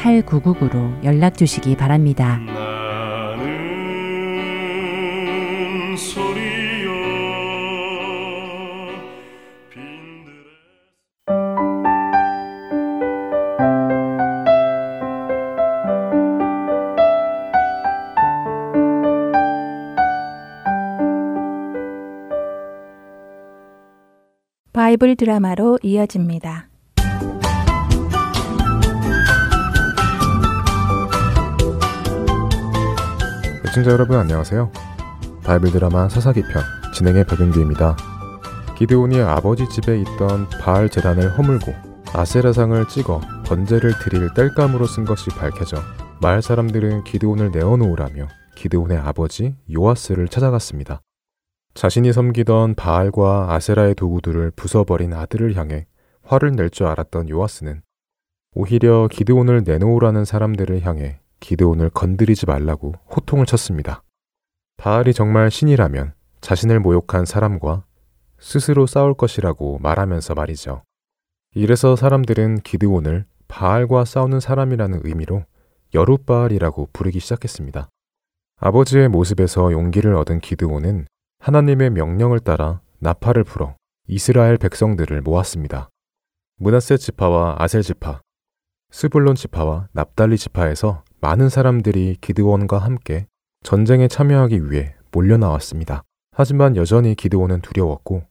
602-866-8999로 0.00 1.04
연락 1.04 1.36
주시기 1.36 1.76
바랍니다. 1.76 2.38
나는 2.38 3.46
소리여 5.96 6.90
빈들에 9.70 10.44
바이블 24.72 25.16
드라마로 25.16 25.78
이어집니다. 25.82 26.69
애청자 33.70 33.92
여러분 33.92 34.18
안녕하세요. 34.18 34.72
바이블 35.44 35.70
드라마 35.70 36.08
사사기 36.08 36.42
편 36.42 36.64
진행의 36.92 37.24
백은규입니다. 37.24 37.96
기드온이 38.76 39.20
아버지 39.20 39.68
집에 39.68 40.00
있던 40.00 40.48
바알 40.60 40.88
제단을 40.88 41.38
허물고 41.38 41.72
아세라상을 42.12 42.88
찍어 42.88 43.20
번제를 43.46 43.92
드릴 44.00 44.34
땔감으로 44.34 44.86
쓴 44.86 45.04
것이 45.04 45.30
밝혀져 45.30 45.76
마을 46.20 46.42
사람들은 46.42 47.04
기드온을 47.04 47.52
내어놓으라며 47.52 48.26
기드온의 48.56 48.98
아버지 48.98 49.54
요아스를 49.72 50.26
찾아갔습니다. 50.26 51.00
자신이 51.74 52.12
섬기던 52.12 52.74
바알과 52.74 53.52
아세라의 53.54 53.94
도구들을 53.94 54.50
부숴버린 54.50 55.14
아들을 55.14 55.54
향해 55.54 55.86
화를 56.24 56.56
낼 56.56 56.70
줄 56.70 56.88
알았던 56.88 57.28
요아스는 57.28 57.82
오히려 58.52 59.06
기드온을 59.06 59.62
내놓으라는 59.64 60.24
사람들을 60.24 60.84
향해 60.84 61.20
기드온을 61.40 61.90
건드리지 61.90 62.46
말라고 62.46 62.94
호통을 63.14 63.46
쳤습니다. 63.46 64.02
바알이 64.76 65.12
정말 65.12 65.50
신이라면 65.50 66.14
자신을 66.40 66.80
모욕한 66.80 67.24
사람과 67.24 67.84
스스로 68.38 68.86
싸울 68.86 69.14
것이라고 69.14 69.78
말하면서 69.80 70.34
말이죠. 70.34 70.82
이래서 71.54 71.96
사람들은 71.96 72.60
기드온을 72.60 73.26
바알과 73.48 74.04
싸우는 74.04 74.40
사람이라는 74.40 75.00
의미로 75.04 75.44
여룻바알이라고 75.92 76.90
부르기 76.92 77.18
시작했습니다. 77.20 77.88
아버지의 78.60 79.08
모습에서 79.08 79.72
용기를 79.72 80.14
얻은 80.14 80.40
기드온은 80.40 81.06
하나님의 81.40 81.90
명령을 81.90 82.40
따라 82.40 82.80
나팔을 83.00 83.44
불어 83.44 83.74
이스라엘 84.06 84.56
백성들을 84.56 85.20
모았습니다. 85.22 85.88
문하세 86.56 86.98
지파와 86.98 87.56
아셀 87.58 87.82
지파, 87.82 88.20
스불론 88.90 89.34
지파와 89.34 89.88
납달리 89.92 90.36
지파에서 90.36 91.02
많은 91.22 91.50
사람들이 91.50 92.16
기드온과 92.20 92.78
함께 92.78 93.26
전쟁에 93.62 94.08
참여하기 94.08 94.70
위해 94.70 94.94
몰려 95.12 95.36
나왔습니다. 95.36 96.02
하지만 96.32 96.76
여전히 96.76 97.14
기드온은 97.14 97.60
두려웠고 97.60 98.22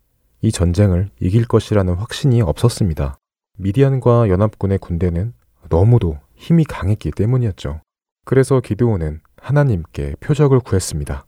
이 0.42 0.52
전쟁을 0.52 1.12
이길 1.20 1.46
것이라는 1.48 1.94
확신이 1.94 2.42
없었습니다. 2.42 3.18
미디안과 3.60 4.30
연합군의 4.30 4.80
군대는 4.80 5.34
너무도 5.70 6.18
힘이 6.34 6.64
강했기 6.64 7.12
때문이었죠. 7.12 7.82
그래서 8.26 8.60
기드온은 8.60 9.22
하나님께 9.38 10.16
표적을 10.20 10.60
구했습니다. 10.60 11.26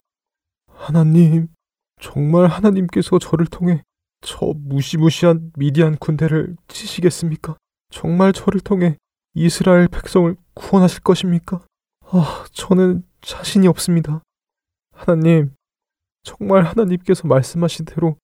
하나님, 0.68 1.49
정말 1.99 2.47
하나님께서 2.47 3.20
저를 3.20 3.45
통해 3.45 3.84
저 4.22 4.53
무시무시한 4.55 5.51
미디안 5.57 5.97
군대를 5.97 6.55
치시겠습니까? 6.68 7.55
정말 7.91 8.34
저를 8.34 8.62
통해 8.62 8.97
이스라엘 9.34 9.88
백성을 9.88 10.36
구원하실 10.54 11.02
것입니까? 11.02 11.62
아, 12.02 12.46
저는 12.52 13.04
자신이 13.22 13.68
없습니다. 13.68 14.22
하나님, 14.92 15.54
정말 16.24 16.64
하나님께서 16.64 17.28
말씀하신 17.28 17.86
대로 17.86 18.18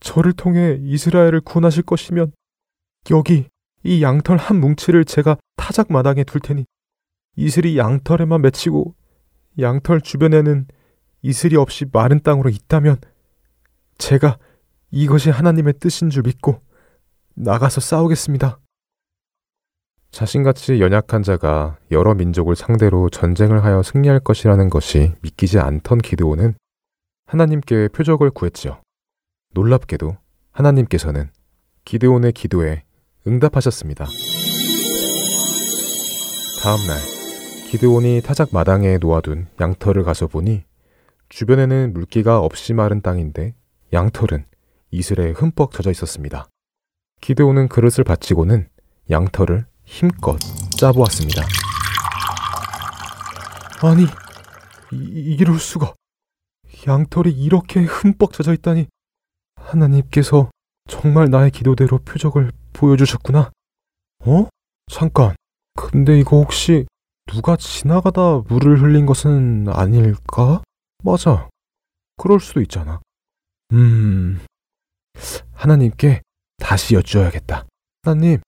저를 0.00 0.32
통해 0.32 0.78
이스라엘을 0.82 1.40
구원하실 1.42 1.84
것이면 1.84 2.32
여기 3.10 3.46
이 3.84 4.02
양털 4.02 4.36
한 4.36 4.60
뭉치를 4.60 5.04
제가 5.04 5.36
타작 5.56 5.92
마당에 5.92 6.24
둘 6.24 6.40
테니 6.40 6.64
이슬이 7.36 7.78
양털에만 7.78 8.42
맺히고 8.42 8.94
양털 9.58 10.00
주변에는 10.00 10.66
이슬이 11.22 11.56
없이 11.56 11.86
마른 11.90 12.20
땅으로 12.20 12.50
있다면 12.50 12.98
제가 13.98 14.38
이것이 14.90 15.30
하나님의 15.30 15.74
뜻인 15.78 16.10
줄 16.10 16.24
믿고 16.24 16.60
나가서 17.34 17.80
싸우겠습니다. 17.80 18.58
자신같이 20.12 20.78
연약한 20.78 21.22
자가 21.22 21.78
여러 21.90 22.14
민족을 22.14 22.54
상대로 22.54 23.08
전쟁을 23.08 23.64
하여 23.64 23.82
승리할 23.82 24.20
것이라는 24.20 24.68
것이 24.68 25.14
믿기지 25.22 25.58
않던 25.58 25.98
기드온은 25.98 26.54
하나님께 27.26 27.88
표적을 27.88 28.30
구했지요. 28.30 28.82
놀랍게도 29.54 30.18
하나님께서는 30.50 31.30
기드온의 31.86 32.32
기도에 32.32 32.84
응답하셨습니다. 33.26 34.04
다음 36.62 36.86
날 36.86 36.98
기드온이 37.70 38.20
타작 38.22 38.50
마당에 38.52 38.98
놓아둔 38.98 39.46
양털을 39.58 40.04
가서 40.04 40.26
보니 40.26 40.64
주변에는 41.30 41.94
물기가 41.94 42.38
없이 42.40 42.74
마른 42.74 43.00
땅인데 43.00 43.54
양털은 43.94 44.44
이슬에 44.90 45.30
흠뻑 45.30 45.72
젖어 45.72 45.90
있었습니다. 45.90 46.48
기드온은 47.22 47.68
그릇을 47.68 48.04
받치고는 48.04 48.68
양털을 49.10 49.71
힘껏 49.92 50.38
짜보았습니다. 50.78 51.42
아니, 53.82 54.04
이, 54.90 55.36
이럴 55.38 55.58
수가. 55.58 55.94
양털이 56.86 57.30
이렇게 57.30 57.82
흠뻑 57.82 58.32
젖어 58.32 58.54
있다니. 58.54 58.86
하나님께서 59.56 60.50
정말 60.88 61.28
나의 61.30 61.50
기도대로 61.50 61.98
표적을 61.98 62.52
보여주셨구나. 62.72 63.50
어? 64.24 64.48
잠깐. 64.90 65.36
근데 65.74 66.18
이거 66.18 66.38
혹시 66.38 66.86
누가 67.26 67.56
지나가다 67.56 68.38
물을 68.48 68.80
흘린 68.80 69.04
것은 69.04 69.66
아닐까? 69.68 70.62
맞아. 71.04 71.48
그럴 72.16 72.40
수도 72.40 72.60
있잖아. 72.62 73.00
음, 73.72 74.40
하나님께 75.52 76.22
다시 76.58 76.94
여쭈어야겠다. 76.94 77.66
하나님, 78.02 78.40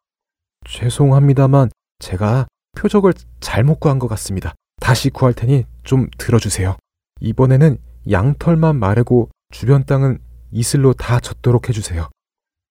죄송합니다만 0.65 1.71
제가 1.99 2.47
표적을 2.77 3.15
잘못 3.41 3.81
구한 3.81 3.99
것 3.99 4.09
같습니다. 4.09 4.55
다시 4.81 5.11
구할 5.11 5.33
테니 5.33 5.65
좀 5.83 6.09
들어주세요. 6.19 6.77
이번에는 7.21 7.79
양털만 8.11 8.77
마르고 8.77 9.31
주변 9.51 9.85
땅은 9.85 10.19
이슬로 10.51 10.93
다 10.93 11.21
젖도록 11.21 11.69
해주세요. 11.69 12.09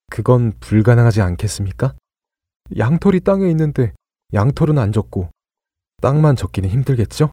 그건 0.10 0.54
불가능하지 0.60 1.22
않겠습니까? 1.22 1.96
양털이 2.78 3.22
땅에 3.22 3.50
있는데 3.50 3.94
양털은 4.34 4.78
안 4.78 4.92
젖고 4.92 5.30
땅만 6.02 6.36
젖기는 6.36 6.70
힘들겠죠? 6.70 7.32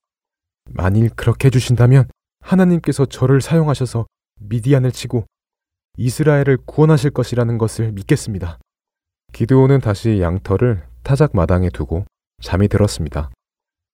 만일 0.71 1.11
그렇게 1.11 1.47
해주신다면 1.47 2.09
하나님께서 2.41 3.05
저를 3.07 3.41
사용하셔서 3.41 4.07
미디안을 4.41 4.93
치고 4.93 5.27
이스라엘을 5.99 6.59
구원하실 6.65 7.11
것이라는 7.11 7.59
것을 7.59 7.93
믿겠습니다. 7.93 8.59
기드온은 9.33 9.81
다시 9.81 10.21
양털을 10.21 10.83
타작 11.03 11.31
마당에 11.35 11.71
두고 11.71 12.05
잠이 12.43 12.69
들었습니다. 12.69 13.31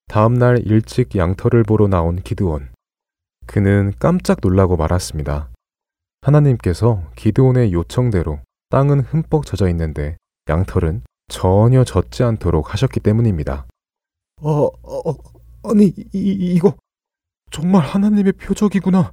다음 0.09 0.34
날 0.34 0.59
일찍 0.64 1.14
양털을 1.16 1.64
보러 1.64 1.89
나온 1.89 2.16
기드온. 2.16 2.68
그는 3.47 3.93
깜짝 3.99 4.39
놀라고 4.43 4.76
말았습니다. 4.76 5.51
하나님께서 6.22 7.03
기드온의 7.16 7.72
요청대로 7.72 8.41
땅은 8.70 9.01
흠뻑 9.01 9.47
젖어 9.47 9.68
있는데 9.70 10.16
양털은 10.49 11.03
전혀 11.28 11.84
젖지 11.84 12.22
않도록 12.22 12.72
하셨기 12.72 13.01
때문입니다. 13.01 13.66
어, 14.43 14.66
어 14.66 15.14
아니, 15.64 15.93
이, 16.12 16.12
이거 16.12 16.74
정말 17.51 17.84
하나님의 17.84 18.32
표적이구나. 18.34 19.12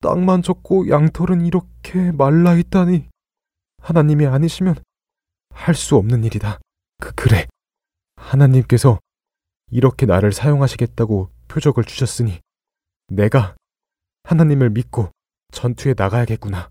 땅만 0.00 0.42
젖고 0.42 0.88
양털은 0.88 1.46
이렇게 1.46 2.12
말라 2.12 2.54
있다니. 2.54 3.08
하나님이 3.78 4.26
아니시면 4.26 4.76
할 5.54 5.74
수 5.74 5.96
없는 5.96 6.24
일이다. 6.24 6.58
그, 7.00 7.12
그래. 7.14 7.46
하나님께서 8.16 8.98
이렇게 9.70 10.06
나를 10.06 10.32
사용하시겠다고 10.32 11.30
표적을 11.48 11.84
주셨으니 11.84 12.40
내가 13.08 13.56
하나님을 14.24 14.70
믿고 14.70 15.10
전투에 15.52 15.94
나가야겠구나. 15.96 16.70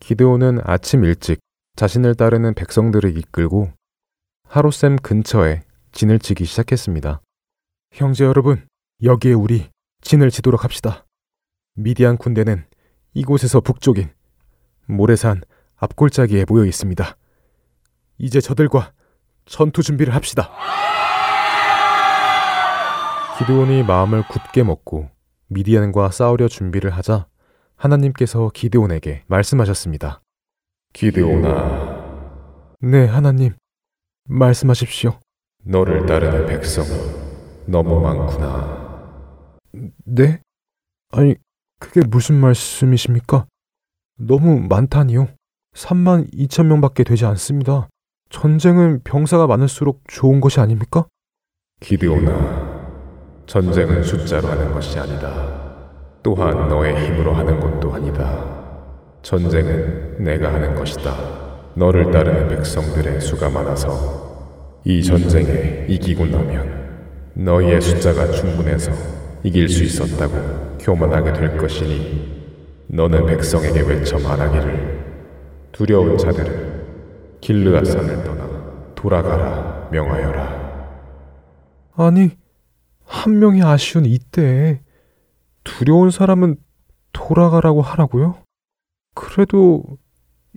기드온은 0.00 0.60
아침 0.64 1.04
일찍 1.04 1.40
자신을 1.76 2.14
따르는 2.14 2.54
백성들을 2.54 3.16
이끌고 3.16 3.72
하루샘 4.48 4.96
근처에 4.96 5.62
진을 5.92 6.18
치기 6.18 6.44
시작했습니다. 6.44 7.20
형제 7.92 8.24
여러분, 8.24 8.66
여기에 9.02 9.32
우리 9.32 9.70
진을 10.02 10.30
치도록 10.30 10.64
합시다. 10.64 11.04
미디안 11.74 12.16
군대는 12.16 12.66
이곳에서 13.14 13.60
북쪽인 13.60 14.10
모래산 14.86 15.42
앞골짜기에 15.76 16.46
모여 16.48 16.64
있습니다. 16.64 17.16
이제 18.20 18.40
저들과 18.40 18.92
전투 19.46 19.82
준비를 19.82 20.14
합시다. 20.14 20.50
기드온이 23.38 23.82
마음을 23.82 24.22
굳게 24.28 24.62
먹고 24.62 25.08
미디안과 25.48 26.10
싸우려 26.10 26.46
준비를 26.46 26.90
하자 26.90 27.26
하나님께서 27.76 28.50
기드온에게 28.52 29.24
말씀하셨습니다. 29.26 30.20
기드온아. 30.92 32.76
네, 32.80 33.06
하나님. 33.06 33.54
말씀하십시오. 34.28 35.18
너를 35.64 36.04
따르는 36.04 36.46
백성은 36.46 36.90
너무 37.66 38.00
많구나. 38.00 39.50
네? 40.04 40.42
아니, 41.12 41.36
그게 41.78 42.02
무슨 42.06 42.34
말씀이십니까? 42.36 43.46
너무 44.18 44.60
많다니요. 44.60 45.28
3만 45.74 46.32
2천 46.34 46.66
명밖에 46.66 47.04
되지 47.04 47.24
않습니다. 47.24 47.88
전쟁은 48.30 49.00
병사가 49.02 49.48
많을수록 49.48 50.02
좋은 50.06 50.40
것이 50.40 50.60
아닙니까? 50.60 51.04
기드온아, 51.80 52.80
전쟁은 53.46 54.04
숫자로 54.04 54.46
하는 54.46 54.72
것이 54.72 54.98
아니다. 54.98 55.58
또한 56.22 56.68
너의 56.68 57.06
힘으로 57.06 57.32
하는 57.32 57.58
것도 57.58 57.92
아니다. 57.92 58.44
전쟁은 59.22 60.22
내가 60.22 60.54
하는 60.54 60.74
것이다. 60.76 61.12
너를 61.74 62.10
따르는 62.12 62.48
백성들의 62.48 63.20
수가 63.20 63.50
많아서 63.50 64.78
이 64.84 65.02
전쟁에 65.02 65.86
이기고 65.88 66.26
나면 66.26 67.34
너희의 67.34 67.80
숫자가 67.80 68.30
충분해서 68.30 68.92
이길 69.42 69.68
수 69.68 69.82
있었다고 69.82 70.78
교만하게 70.78 71.32
될 71.32 71.56
것이니 71.56 72.86
너는 72.86 73.26
백성에게 73.26 73.80
외쳐 73.80 74.18
말하기를 74.18 75.00
두려운 75.72 76.16
자들은 76.16 76.69
길르앗 77.40 77.86
산을 77.86 78.24
떠나 78.24 78.94
돌아가라 78.94 79.88
명하여라. 79.90 80.60
아니 81.96 82.30
한 83.04 83.38
명이 83.38 83.62
아쉬운 83.62 84.06
이때 84.06 84.82
두려운 85.64 86.10
사람은 86.10 86.56
돌아가라고 87.12 87.82
하라고요? 87.82 88.42
그래도 89.14 89.82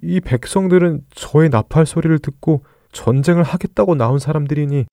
이 0.01 0.19
백성들은 0.19 1.05
저의 1.11 1.49
나팔 1.49 1.86
소리를 1.86 2.19
듣고 2.19 2.63
전쟁을 2.91 3.43
하겠다고 3.43 3.95
나온 3.95 4.19
사람들이니 4.19 4.86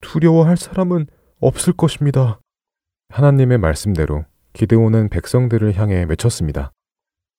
두려워할 0.00 0.56
사람은 0.56 1.06
없을 1.40 1.72
것입니다. 1.72 2.40
하나님의 3.10 3.58
말씀대로 3.58 4.24
기드온은 4.52 5.08
백성들을 5.08 5.76
향해 5.76 6.04
외쳤습니다. 6.08 6.72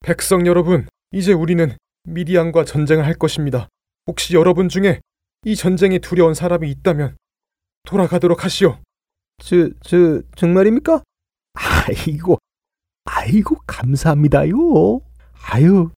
백성 0.02 0.48
여러분, 0.48 0.88
이제 1.12 1.34
우리는 1.34 1.76
미디안과 2.06 2.64
전쟁을 2.64 3.06
할 3.06 3.14
것입니다. 3.14 3.68
혹시 4.10 4.34
여러분 4.34 4.70
중에 4.70 5.02
이 5.46 5.56
전쟁이 5.56 6.00
두려운 6.00 6.34
사람이 6.34 6.68
있다면 6.72 7.16
돌아가도록 7.86 8.44
하시오. 8.44 8.80
저, 9.38 9.70
저, 9.82 10.24
정말입니까? 10.36 11.04
아이고, 11.54 12.40
아이고, 13.06 13.58
감사합니다요. 13.68 15.02
아유, 15.52 15.92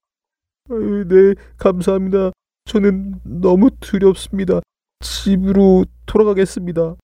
아유, 0.69 1.07
네, 1.07 1.33
감사합니다. 1.57 2.31
저는 2.65 3.15
너무 3.23 3.71
두렵습니다. 3.79 4.61
집으로 4.99 5.85
돌아가겠습니다. 6.05 6.95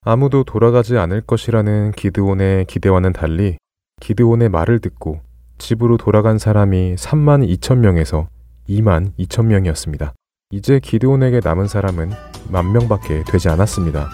아무도 0.00 0.44
돌아가지 0.44 0.96
않을 0.96 1.20
것이라는 1.20 1.92
기드온의 1.92 2.64
기대와는 2.64 3.12
달리 3.12 3.58
기드온의 4.00 4.48
말을 4.48 4.78
듣고 4.78 5.20
집으로 5.58 5.98
돌아간 5.98 6.38
사람이 6.38 6.94
3만 6.94 7.46
2천 7.58 7.78
명에서 7.78 8.28
2만 8.68 9.12
2천 9.18 9.46
명이었습니다. 9.46 10.14
이제 10.50 10.80
기드온에게 10.82 11.40
남은 11.44 11.68
사람은 11.68 12.10
만 12.50 12.72
명밖에 12.72 13.22
되지 13.30 13.50
않았습니다. 13.50 14.08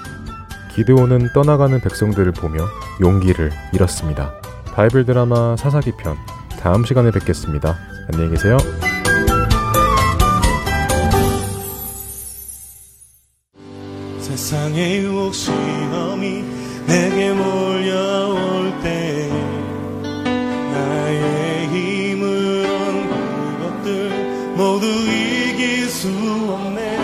기드온은 0.74 1.28
떠나가는 1.32 1.80
백성들을 1.80 2.32
보며 2.32 2.64
용기를 3.01 3.53
잃었습니다. 3.72 4.35
바이블 4.74 5.05
드라마 5.05 5.57
사사기 5.57 5.93
편 5.93 6.16
다음 6.59 6.85
시간에 6.85 7.12
뵙겠습니다. 7.12 7.76
안녕히 8.12 8.30
계세요. 8.30 8.57
세상의 14.18 15.05
유혹 15.05 15.32
시험이 15.32 16.43
내게 16.89 17.32
몰려올 17.32 18.72
때 18.82 19.30
나의 20.72 21.68
힘으론 21.68 23.09
그것들 23.09 24.57
모두 24.57 24.85
수 26.05 26.11
없네. 26.11 26.99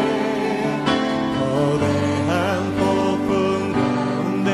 거대한 1.39 2.77
폭풍 2.77 3.73
가운데 3.73 4.51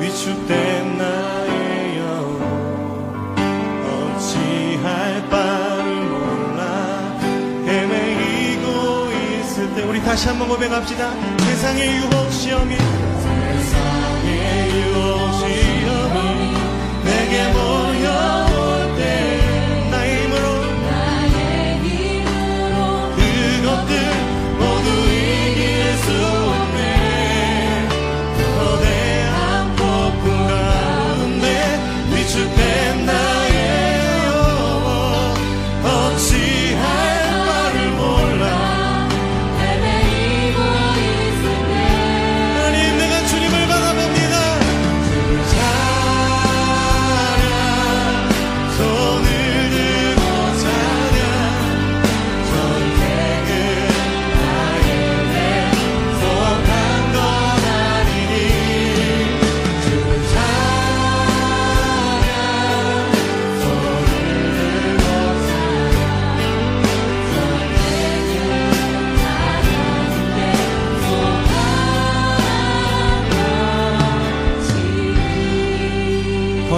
위축된 0.00 0.96
나의 0.96 1.98
영혼. 1.98 3.36
어찌할 3.84 5.28
바를 5.28 6.00
몰라. 6.08 7.20
헤매이고 7.66 9.12
있을 9.42 9.74
때 9.74 9.82
우리 9.82 10.00
다시 10.02 10.28
한번 10.28 10.48
고백합시다. 10.48 11.10
세상의 11.40 11.96
유혹 11.96 12.32
시험이 12.32 12.76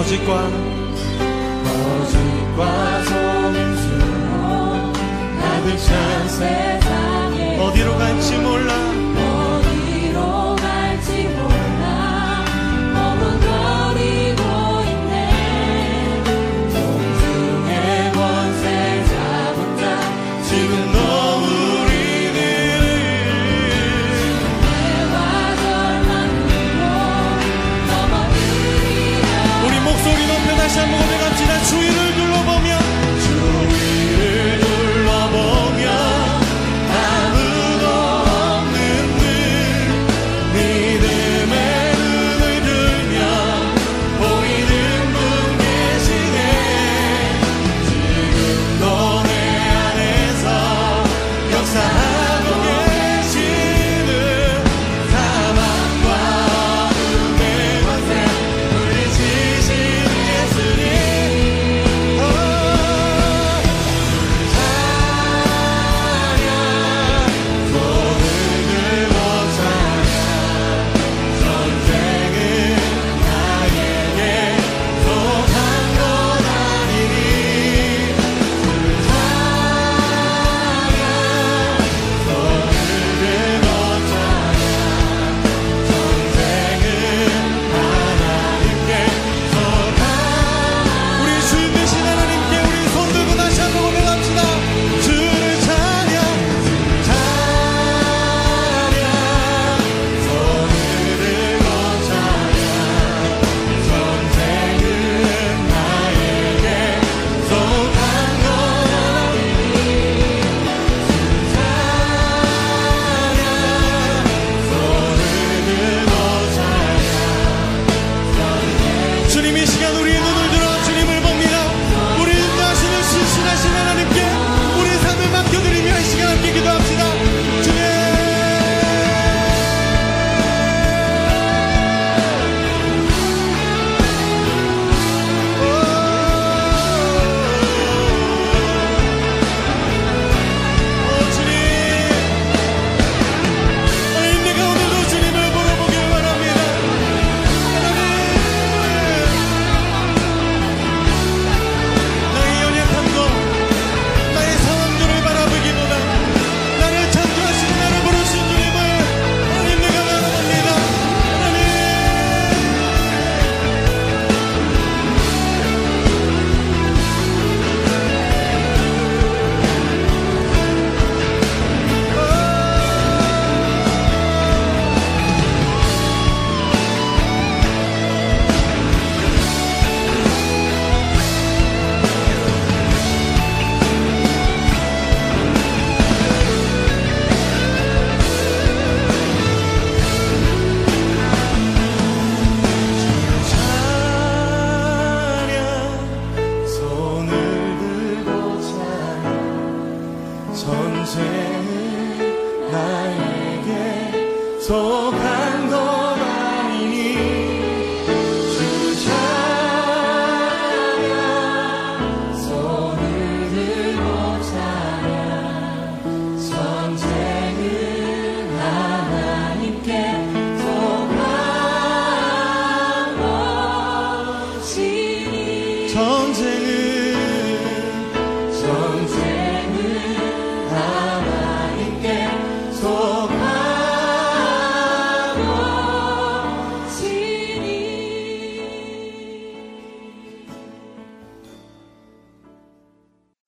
거짓 0.07 0.56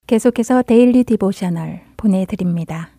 계속해서 0.10 0.64
Daily 0.64 1.04
Devotional 1.04 1.82
보내드립니다. 1.96 2.90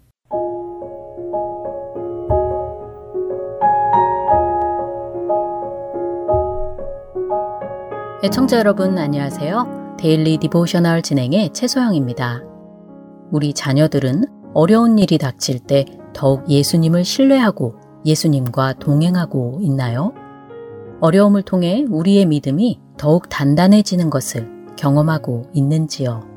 애청자 8.23 8.59
여러분 8.59 8.97
안녕하세요. 8.97 9.97
Daily 9.99 10.39
Devotional 10.39 11.03
진행의 11.03 11.53
최소영입니다. 11.53 12.43
우리 13.33 13.55
자녀들은 13.55 14.27
어려운 14.55 14.97
일이 15.01 15.19
닥칠 15.19 15.59
때 15.59 15.87
더욱 16.13 16.49
예수님을 16.49 17.05
신뢰하고 17.05 17.75
예수님과 18.07 18.75
동행하고 18.75 19.59
있나요? 19.63 20.13
어려움을 21.01 21.43
통해 21.43 21.85
우리의 21.91 22.27
믿음이 22.27 22.81
더욱 22.97 23.29
단단해지는 23.29 24.11
것을 24.11 24.49
경험하고 24.77 25.47
있는지요? 25.53 26.30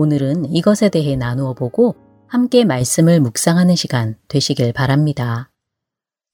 오늘은 0.00 0.54
이것에 0.54 0.88
대해 0.88 1.14
나누어 1.14 1.52
보고 1.52 1.94
함께 2.26 2.64
말씀을 2.64 3.20
묵상하는 3.20 3.76
시간 3.76 4.16
되시길 4.28 4.72
바랍니다. 4.72 5.50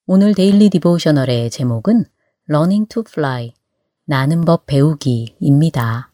오늘 0.06 0.34
데일리 0.34 0.70
디보셔널의 0.70 1.50
제목은 1.50 2.04
Learning 2.48 2.88
to 2.88 3.02
Fly, 3.04 3.54
나는 4.04 4.42
법 4.42 4.66
배우기입니다. 4.66 6.12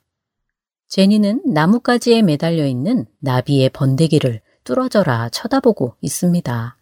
제니는 0.88 1.42
나뭇가지에 1.44 2.22
매달려 2.22 2.64
있는 2.64 3.04
나비의 3.18 3.68
번데기를 3.68 4.40
뚫어져라 4.64 5.28
쳐다보고 5.28 5.96
있습니다. 6.00 6.78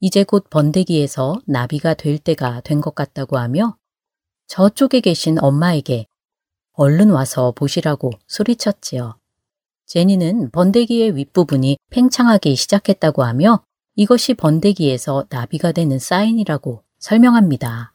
이제 0.00 0.24
곧 0.24 0.50
번데기에서 0.50 1.40
나비가 1.46 1.94
될 1.94 2.18
때가 2.18 2.62
된 2.62 2.80
것 2.80 2.96
같다고 2.96 3.38
하며 3.38 3.76
저쪽에 4.48 4.98
계신 4.98 5.38
엄마에게 5.40 6.08
얼른 6.72 7.10
와서 7.10 7.52
보시라고 7.52 8.10
소리쳤지요. 8.26 9.14
제니는 9.88 10.50
번데기의 10.50 11.16
윗부분이 11.16 11.78
팽창하기 11.90 12.54
시작했다고 12.54 13.24
하며 13.24 13.64
이것이 13.96 14.34
번데기에서 14.34 15.26
나비가 15.30 15.72
되는 15.72 15.98
사인이라고 15.98 16.84
설명합니다. 16.98 17.94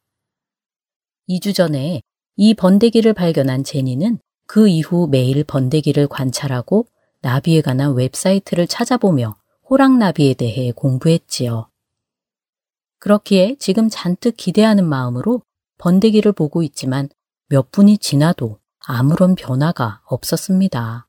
2주 1.30 1.54
전에 1.56 2.02
이 2.36 2.56
번데기를 2.56 3.14
발견한 3.14 3.64
제니는 3.64 4.18
그 4.48 4.68
이후 4.68 5.08
매일 5.10 5.44
번데기를 5.44 6.08
관찰하고 6.08 6.88
나비에 7.22 7.62
관한 7.62 7.94
웹사이트를 7.94 8.66
찾아보며 8.68 9.38
호랑나비에 9.70 10.34
대해 10.34 10.72
공부했지요. 10.72 11.70
그렇기에 13.00 13.56
지금 13.60 13.88
잔뜩 13.90 14.36
기대하는 14.36 14.84
마음으로 14.90 15.44
번데기를 15.78 16.32
보고 16.32 16.64
있지만 16.64 17.08
몇 17.50 17.72
분이 17.72 18.00
지나도 18.00 18.60
아무런 18.80 19.36
변화가 19.36 20.02
없었습니다. 20.06 21.08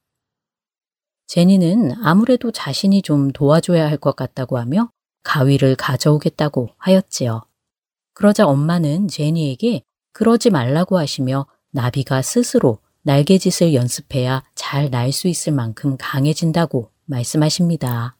제니는 1.26 1.92
아무래도 2.02 2.50
자신이 2.52 3.02
좀 3.02 3.30
도와줘야 3.32 3.86
할 3.86 3.98
것 3.98 4.16
같다고 4.16 4.58
하며 4.58 4.90
가위를 5.22 5.74
가져오겠다고 5.76 6.70
하였지요. 6.78 7.42
그러자 8.12 8.46
엄마는 8.46 9.08
제니에게 9.08 9.82
그러지 10.12 10.50
말라고 10.50 10.98
하시며 10.98 11.46
나비가 11.72 12.22
스스로 12.22 12.78
날개짓을 13.02 13.74
연습해야 13.74 14.42
잘 14.54 14.90
날 14.90 15.12
수 15.12 15.28
있을 15.28 15.52
만큼 15.52 15.96
강해진다고 15.98 16.90
말씀하십니다. 17.06 18.16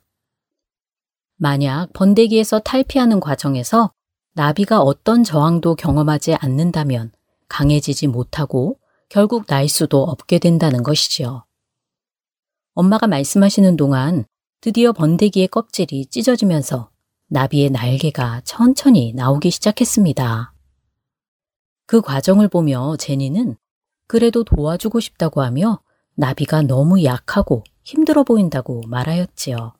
만약 1.37 1.93
번데기에서 1.93 2.61
탈피하는 2.61 3.21
과정에서 3.21 3.93
나비가 4.35 4.81
어떤 4.81 5.25
저항도 5.25 5.75
경험하지 5.77 6.35
않는다면 6.35 7.13
강해지지 7.49 8.07
못하고 8.09 8.79
결국 9.09 9.47
날 9.47 9.69
수도 9.69 10.03
없게 10.03 10.39
된다는 10.39 10.83
것이지요. 10.83 11.45
엄마가 12.75 13.07
말씀하시는 13.07 13.77
동안 13.77 14.25
드디어 14.61 14.93
번데기의 14.93 15.49
껍질이 15.49 16.07
찢어지면서 16.07 16.91
나비의 17.29 17.71
날개가 17.71 18.41
천천히 18.45 19.13
나오기 19.13 19.51
시작했습니다. 19.51 20.53
그 21.87 22.01
과정을 22.01 22.49
보며 22.49 22.97
제니는 22.97 23.57
그래도 24.09 24.43
도와주고 24.43 24.99
싶다고 24.99 25.43
하며 25.43 25.81
나비가 26.17 26.63
너무 26.63 27.05
약하고 27.05 27.63
힘들어 27.85 28.25
보인다고 28.25 28.83
말하였지요. 28.89 29.75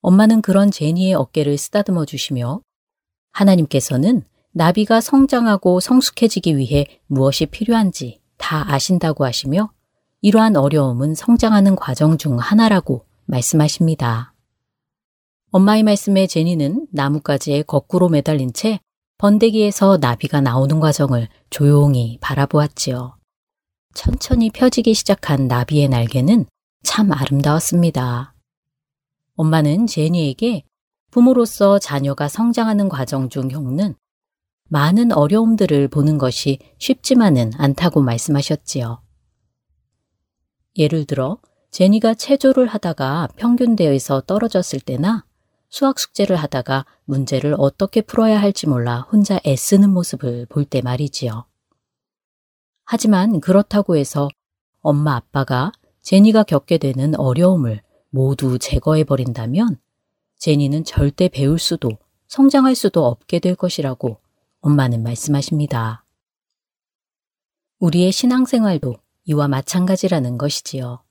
엄마는 0.00 0.40
그런 0.40 0.70
제니의 0.70 1.14
어깨를 1.14 1.58
쓰다듬어 1.58 2.06
주시며 2.06 2.62
하나님께서는 3.32 4.24
나비가 4.52 5.00
성장하고 5.02 5.80
성숙해지기 5.80 6.56
위해 6.56 6.86
무엇이 7.06 7.46
필요한지 7.46 8.20
다 8.38 8.72
아신다고 8.72 9.24
하시며 9.24 9.70
이러한 10.24 10.56
어려움은 10.56 11.16
성장하는 11.16 11.74
과정 11.74 12.16
중 12.16 12.38
하나라고 12.38 13.04
말씀하십니다. 13.24 14.34
엄마의 15.50 15.82
말씀에 15.82 16.28
제니는 16.28 16.86
나뭇가지에 16.92 17.62
거꾸로 17.62 18.08
매달린 18.08 18.52
채 18.52 18.78
번데기에서 19.18 19.98
나비가 20.00 20.40
나오는 20.40 20.78
과정을 20.78 21.28
조용히 21.50 22.18
바라보았지요. 22.20 23.16
천천히 23.94 24.50
펴지기 24.50 24.94
시작한 24.94 25.48
나비의 25.48 25.88
날개는 25.88 26.46
참 26.84 27.10
아름다웠습니다. 27.10 28.34
엄마는 29.34 29.88
제니에게 29.88 30.62
부모로서 31.10 31.80
자녀가 31.80 32.28
성장하는 32.28 32.88
과정 32.88 33.28
중 33.28 33.48
겪는 33.48 33.96
많은 34.68 35.10
어려움들을 35.10 35.88
보는 35.88 36.18
것이 36.18 36.58
쉽지만은 36.78 37.50
않다고 37.56 38.00
말씀하셨지요. 38.02 39.02
예를 40.76 41.04
들어 41.04 41.38
제니가 41.70 42.14
체조를 42.14 42.66
하다가 42.66 43.28
평균 43.36 43.76
대에서 43.76 44.20
떨어졌을 44.22 44.80
때나 44.80 45.24
수학 45.68 45.98
숙제를 45.98 46.36
하다가 46.36 46.84
문제를 47.04 47.54
어떻게 47.58 48.02
풀어야 48.02 48.40
할지 48.40 48.68
몰라 48.68 49.06
혼자 49.10 49.40
애쓰는 49.46 49.90
모습을 49.90 50.46
볼 50.46 50.66
때 50.66 50.82
말이지요. 50.82 51.46
하지만 52.84 53.40
그렇다고 53.40 53.96
해서 53.96 54.28
엄마 54.80 55.16
아빠가 55.16 55.72
제니가 56.02 56.42
겪게 56.42 56.78
되는 56.78 57.14
어려움을 57.18 57.82
모두 58.10 58.58
제거해 58.58 59.04
버린다면 59.04 59.78
제니는 60.36 60.84
절대 60.84 61.28
배울 61.28 61.58
수도 61.58 61.90
성장할 62.28 62.74
수도 62.74 63.06
없게 63.06 63.38
될 63.38 63.54
것이라고 63.54 64.18
엄마는 64.60 65.02
말씀하십니다. 65.02 66.04
우리의 67.78 68.12
신앙생활도 68.12 68.96
이와 69.24 69.48
마찬가지라는 69.48 70.38
것이지요. 70.38 71.02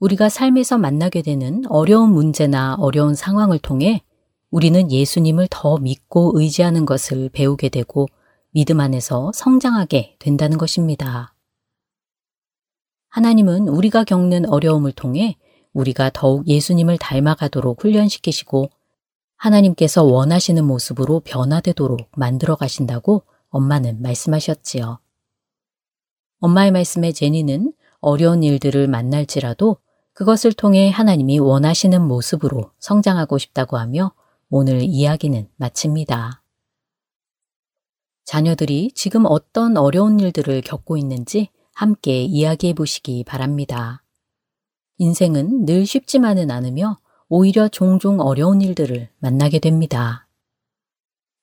우리가 0.00 0.28
삶에서 0.28 0.78
만나게 0.78 1.22
되는 1.22 1.62
어려운 1.68 2.12
문제나 2.12 2.76
어려운 2.78 3.14
상황을 3.14 3.58
통해 3.58 4.02
우리는 4.50 4.90
예수님을 4.90 5.48
더 5.50 5.78
믿고 5.78 6.32
의지하는 6.34 6.86
것을 6.86 7.28
배우게 7.28 7.68
되고 7.68 8.06
믿음 8.52 8.80
안에서 8.80 9.30
성장하게 9.34 10.16
된다는 10.18 10.58
것입니다. 10.58 11.34
하나님은 13.08 13.68
우리가 13.68 14.04
겪는 14.04 14.48
어려움을 14.48 14.92
통해 14.92 15.36
우리가 15.72 16.10
더욱 16.12 16.48
예수님을 16.48 16.98
닮아가도록 16.98 17.84
훈련시키시고 17.84 18.70
하나님께서 19.36 20.02
원하시는 20.02 20.64
모습으로 20.64 21.20
변화되도록 21.20 22.10
만들어 22.16 22.56
가신다고 22.56 23.22
엄마는 23.50 24.02
말씀하셨지요. 24.02 24.98
엄마의 26.40 26.72
말씀에 26.72 27.12
제니는 27.12 27.72
어려운 28.00 28.42
일들을 28.42 28.88
만날지라도 28.88 29.76
그것을 30.12 30.52
통해 30.52 30.90
하나님이 30.90 31.38
원하시는 31.38 32.02
모습으로 32.02 32.72
성장하고 32.78 33.38
싶다고 33.38 33.76
하며 33.76 34.12
오늘 34.48 34.82
이야기는 34.82 35.48
마칩니다. 35.56 36.42
자녀들이 38.24 38.92
지금 38.94 39.24
어떤 39.26 39.76
어려운 39.76 40.18
일들을 40.18 40.62
겪고 40.62 40.96
있는지 40.96 41.48
함께 41.74 42.22
이야기해 42.22 42.74
보시기 42.74 43.24
바랍니다. 43.24 44.02
인생은 44.98 45.64
늘 45.66 45.86
쉽지만은 45.86 46.50
않으며 46.50 46.98
오히려 47.28 47.68
종종 47.68 48.20
어려운 48.20 48.60
일들을 48.60 49.08
만나게 49.18 49.58
됩니다. 49.58 50.26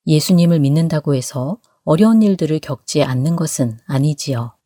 예수님을 0.06 0.60
믿는다고 0.60 1.16
해서 1.16 1.60
어려운 1.84 2.22
일들을 2.22 2.60
겪지 2.60 3.04
않는 3.04 3.36
것은 3.36 3.80
아니지요. 3.86 4.57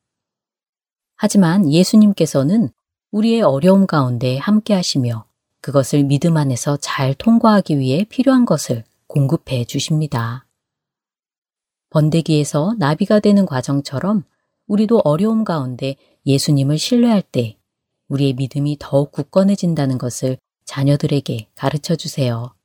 하지만 1.23 1.71
예수님께서는 1.71 2.69
우리의 3.11 3.43
어려움 3.43 3.85
가운데 3.85 4.39
함께 4.39 4.73
하시며 4.73 5.25
그것을 5.61 6.03
믿음 6.03 6.35
안에서 6.35 6.77
잘 6.77 7.13
통과하기 7.13 7.77
위해 7.77 8.05
필요한 8.05 8.43
것을 8.43 8.83
공급해 9.05 9.65
주십니다. 9.65 10.47
번데기에서 11.91 12.73
나비가 12.79 13.19
되는 13.19 13.45
과정처럼 13.45 14.23
우리도 14.65 15.01
어려움 15.03 15.43
가운데 15.43 15.95
예수님을 16.25 16.79
신뢰할 16.79 17.21
때 17.21 17.55
우리의 18.07 18.33
믿음이 18.33 18.77
더욱 18.79 19.11
굳건해진다는 19.11 19.99
것을 19.99 20.39
자녀들에게 20.65 21.49
가르쳐 21.53 21.95
주세요. 21.95 22.55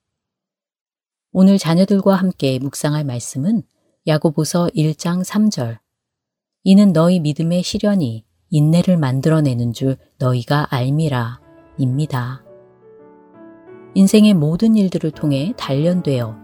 오늘 1.30 1.58
자녀들과 1.58 2.14
함께 2.14 2.58
묵상할 2.58 3.04
말씀은 3.04 3.64
야고보서 4.06 4.68
1장 4.68 5.22
3절. 5.26 5.76
이는 6.64 6.94
너희 6.94 7.20
믿음의 7.20 7.62
시련이 7.62 8.25
인내를 8.50 8.96
만들어내는 8.96 9.72
줄 9.72 9.96
너희가 10.18 10.68
알미라. 10.70 11.40
입니다. 11.78 12.42
인생의 13.94 14.34
모든 14.34 14.76
일들을 14.76 15.10
통해 15.10 15.52
단련되어 15.56 16.36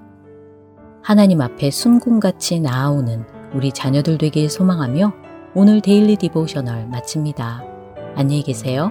하나님 1.03 1.41
앞에 1.41 1.71
순금같이 1.71 2.61
나아오는 2.61 3.25
우리 3.55 3.73
자녀들 3.73 4.19
되길 4.19 4.49
소망하며 4.49 5.13
오늘 5.55 5.81
Daily 5.81 6.17
Devotional 6.17 6.87
마칩니다. 6.89 7.63
안녕히 8.15 8.43
계세요. 8.43 8.91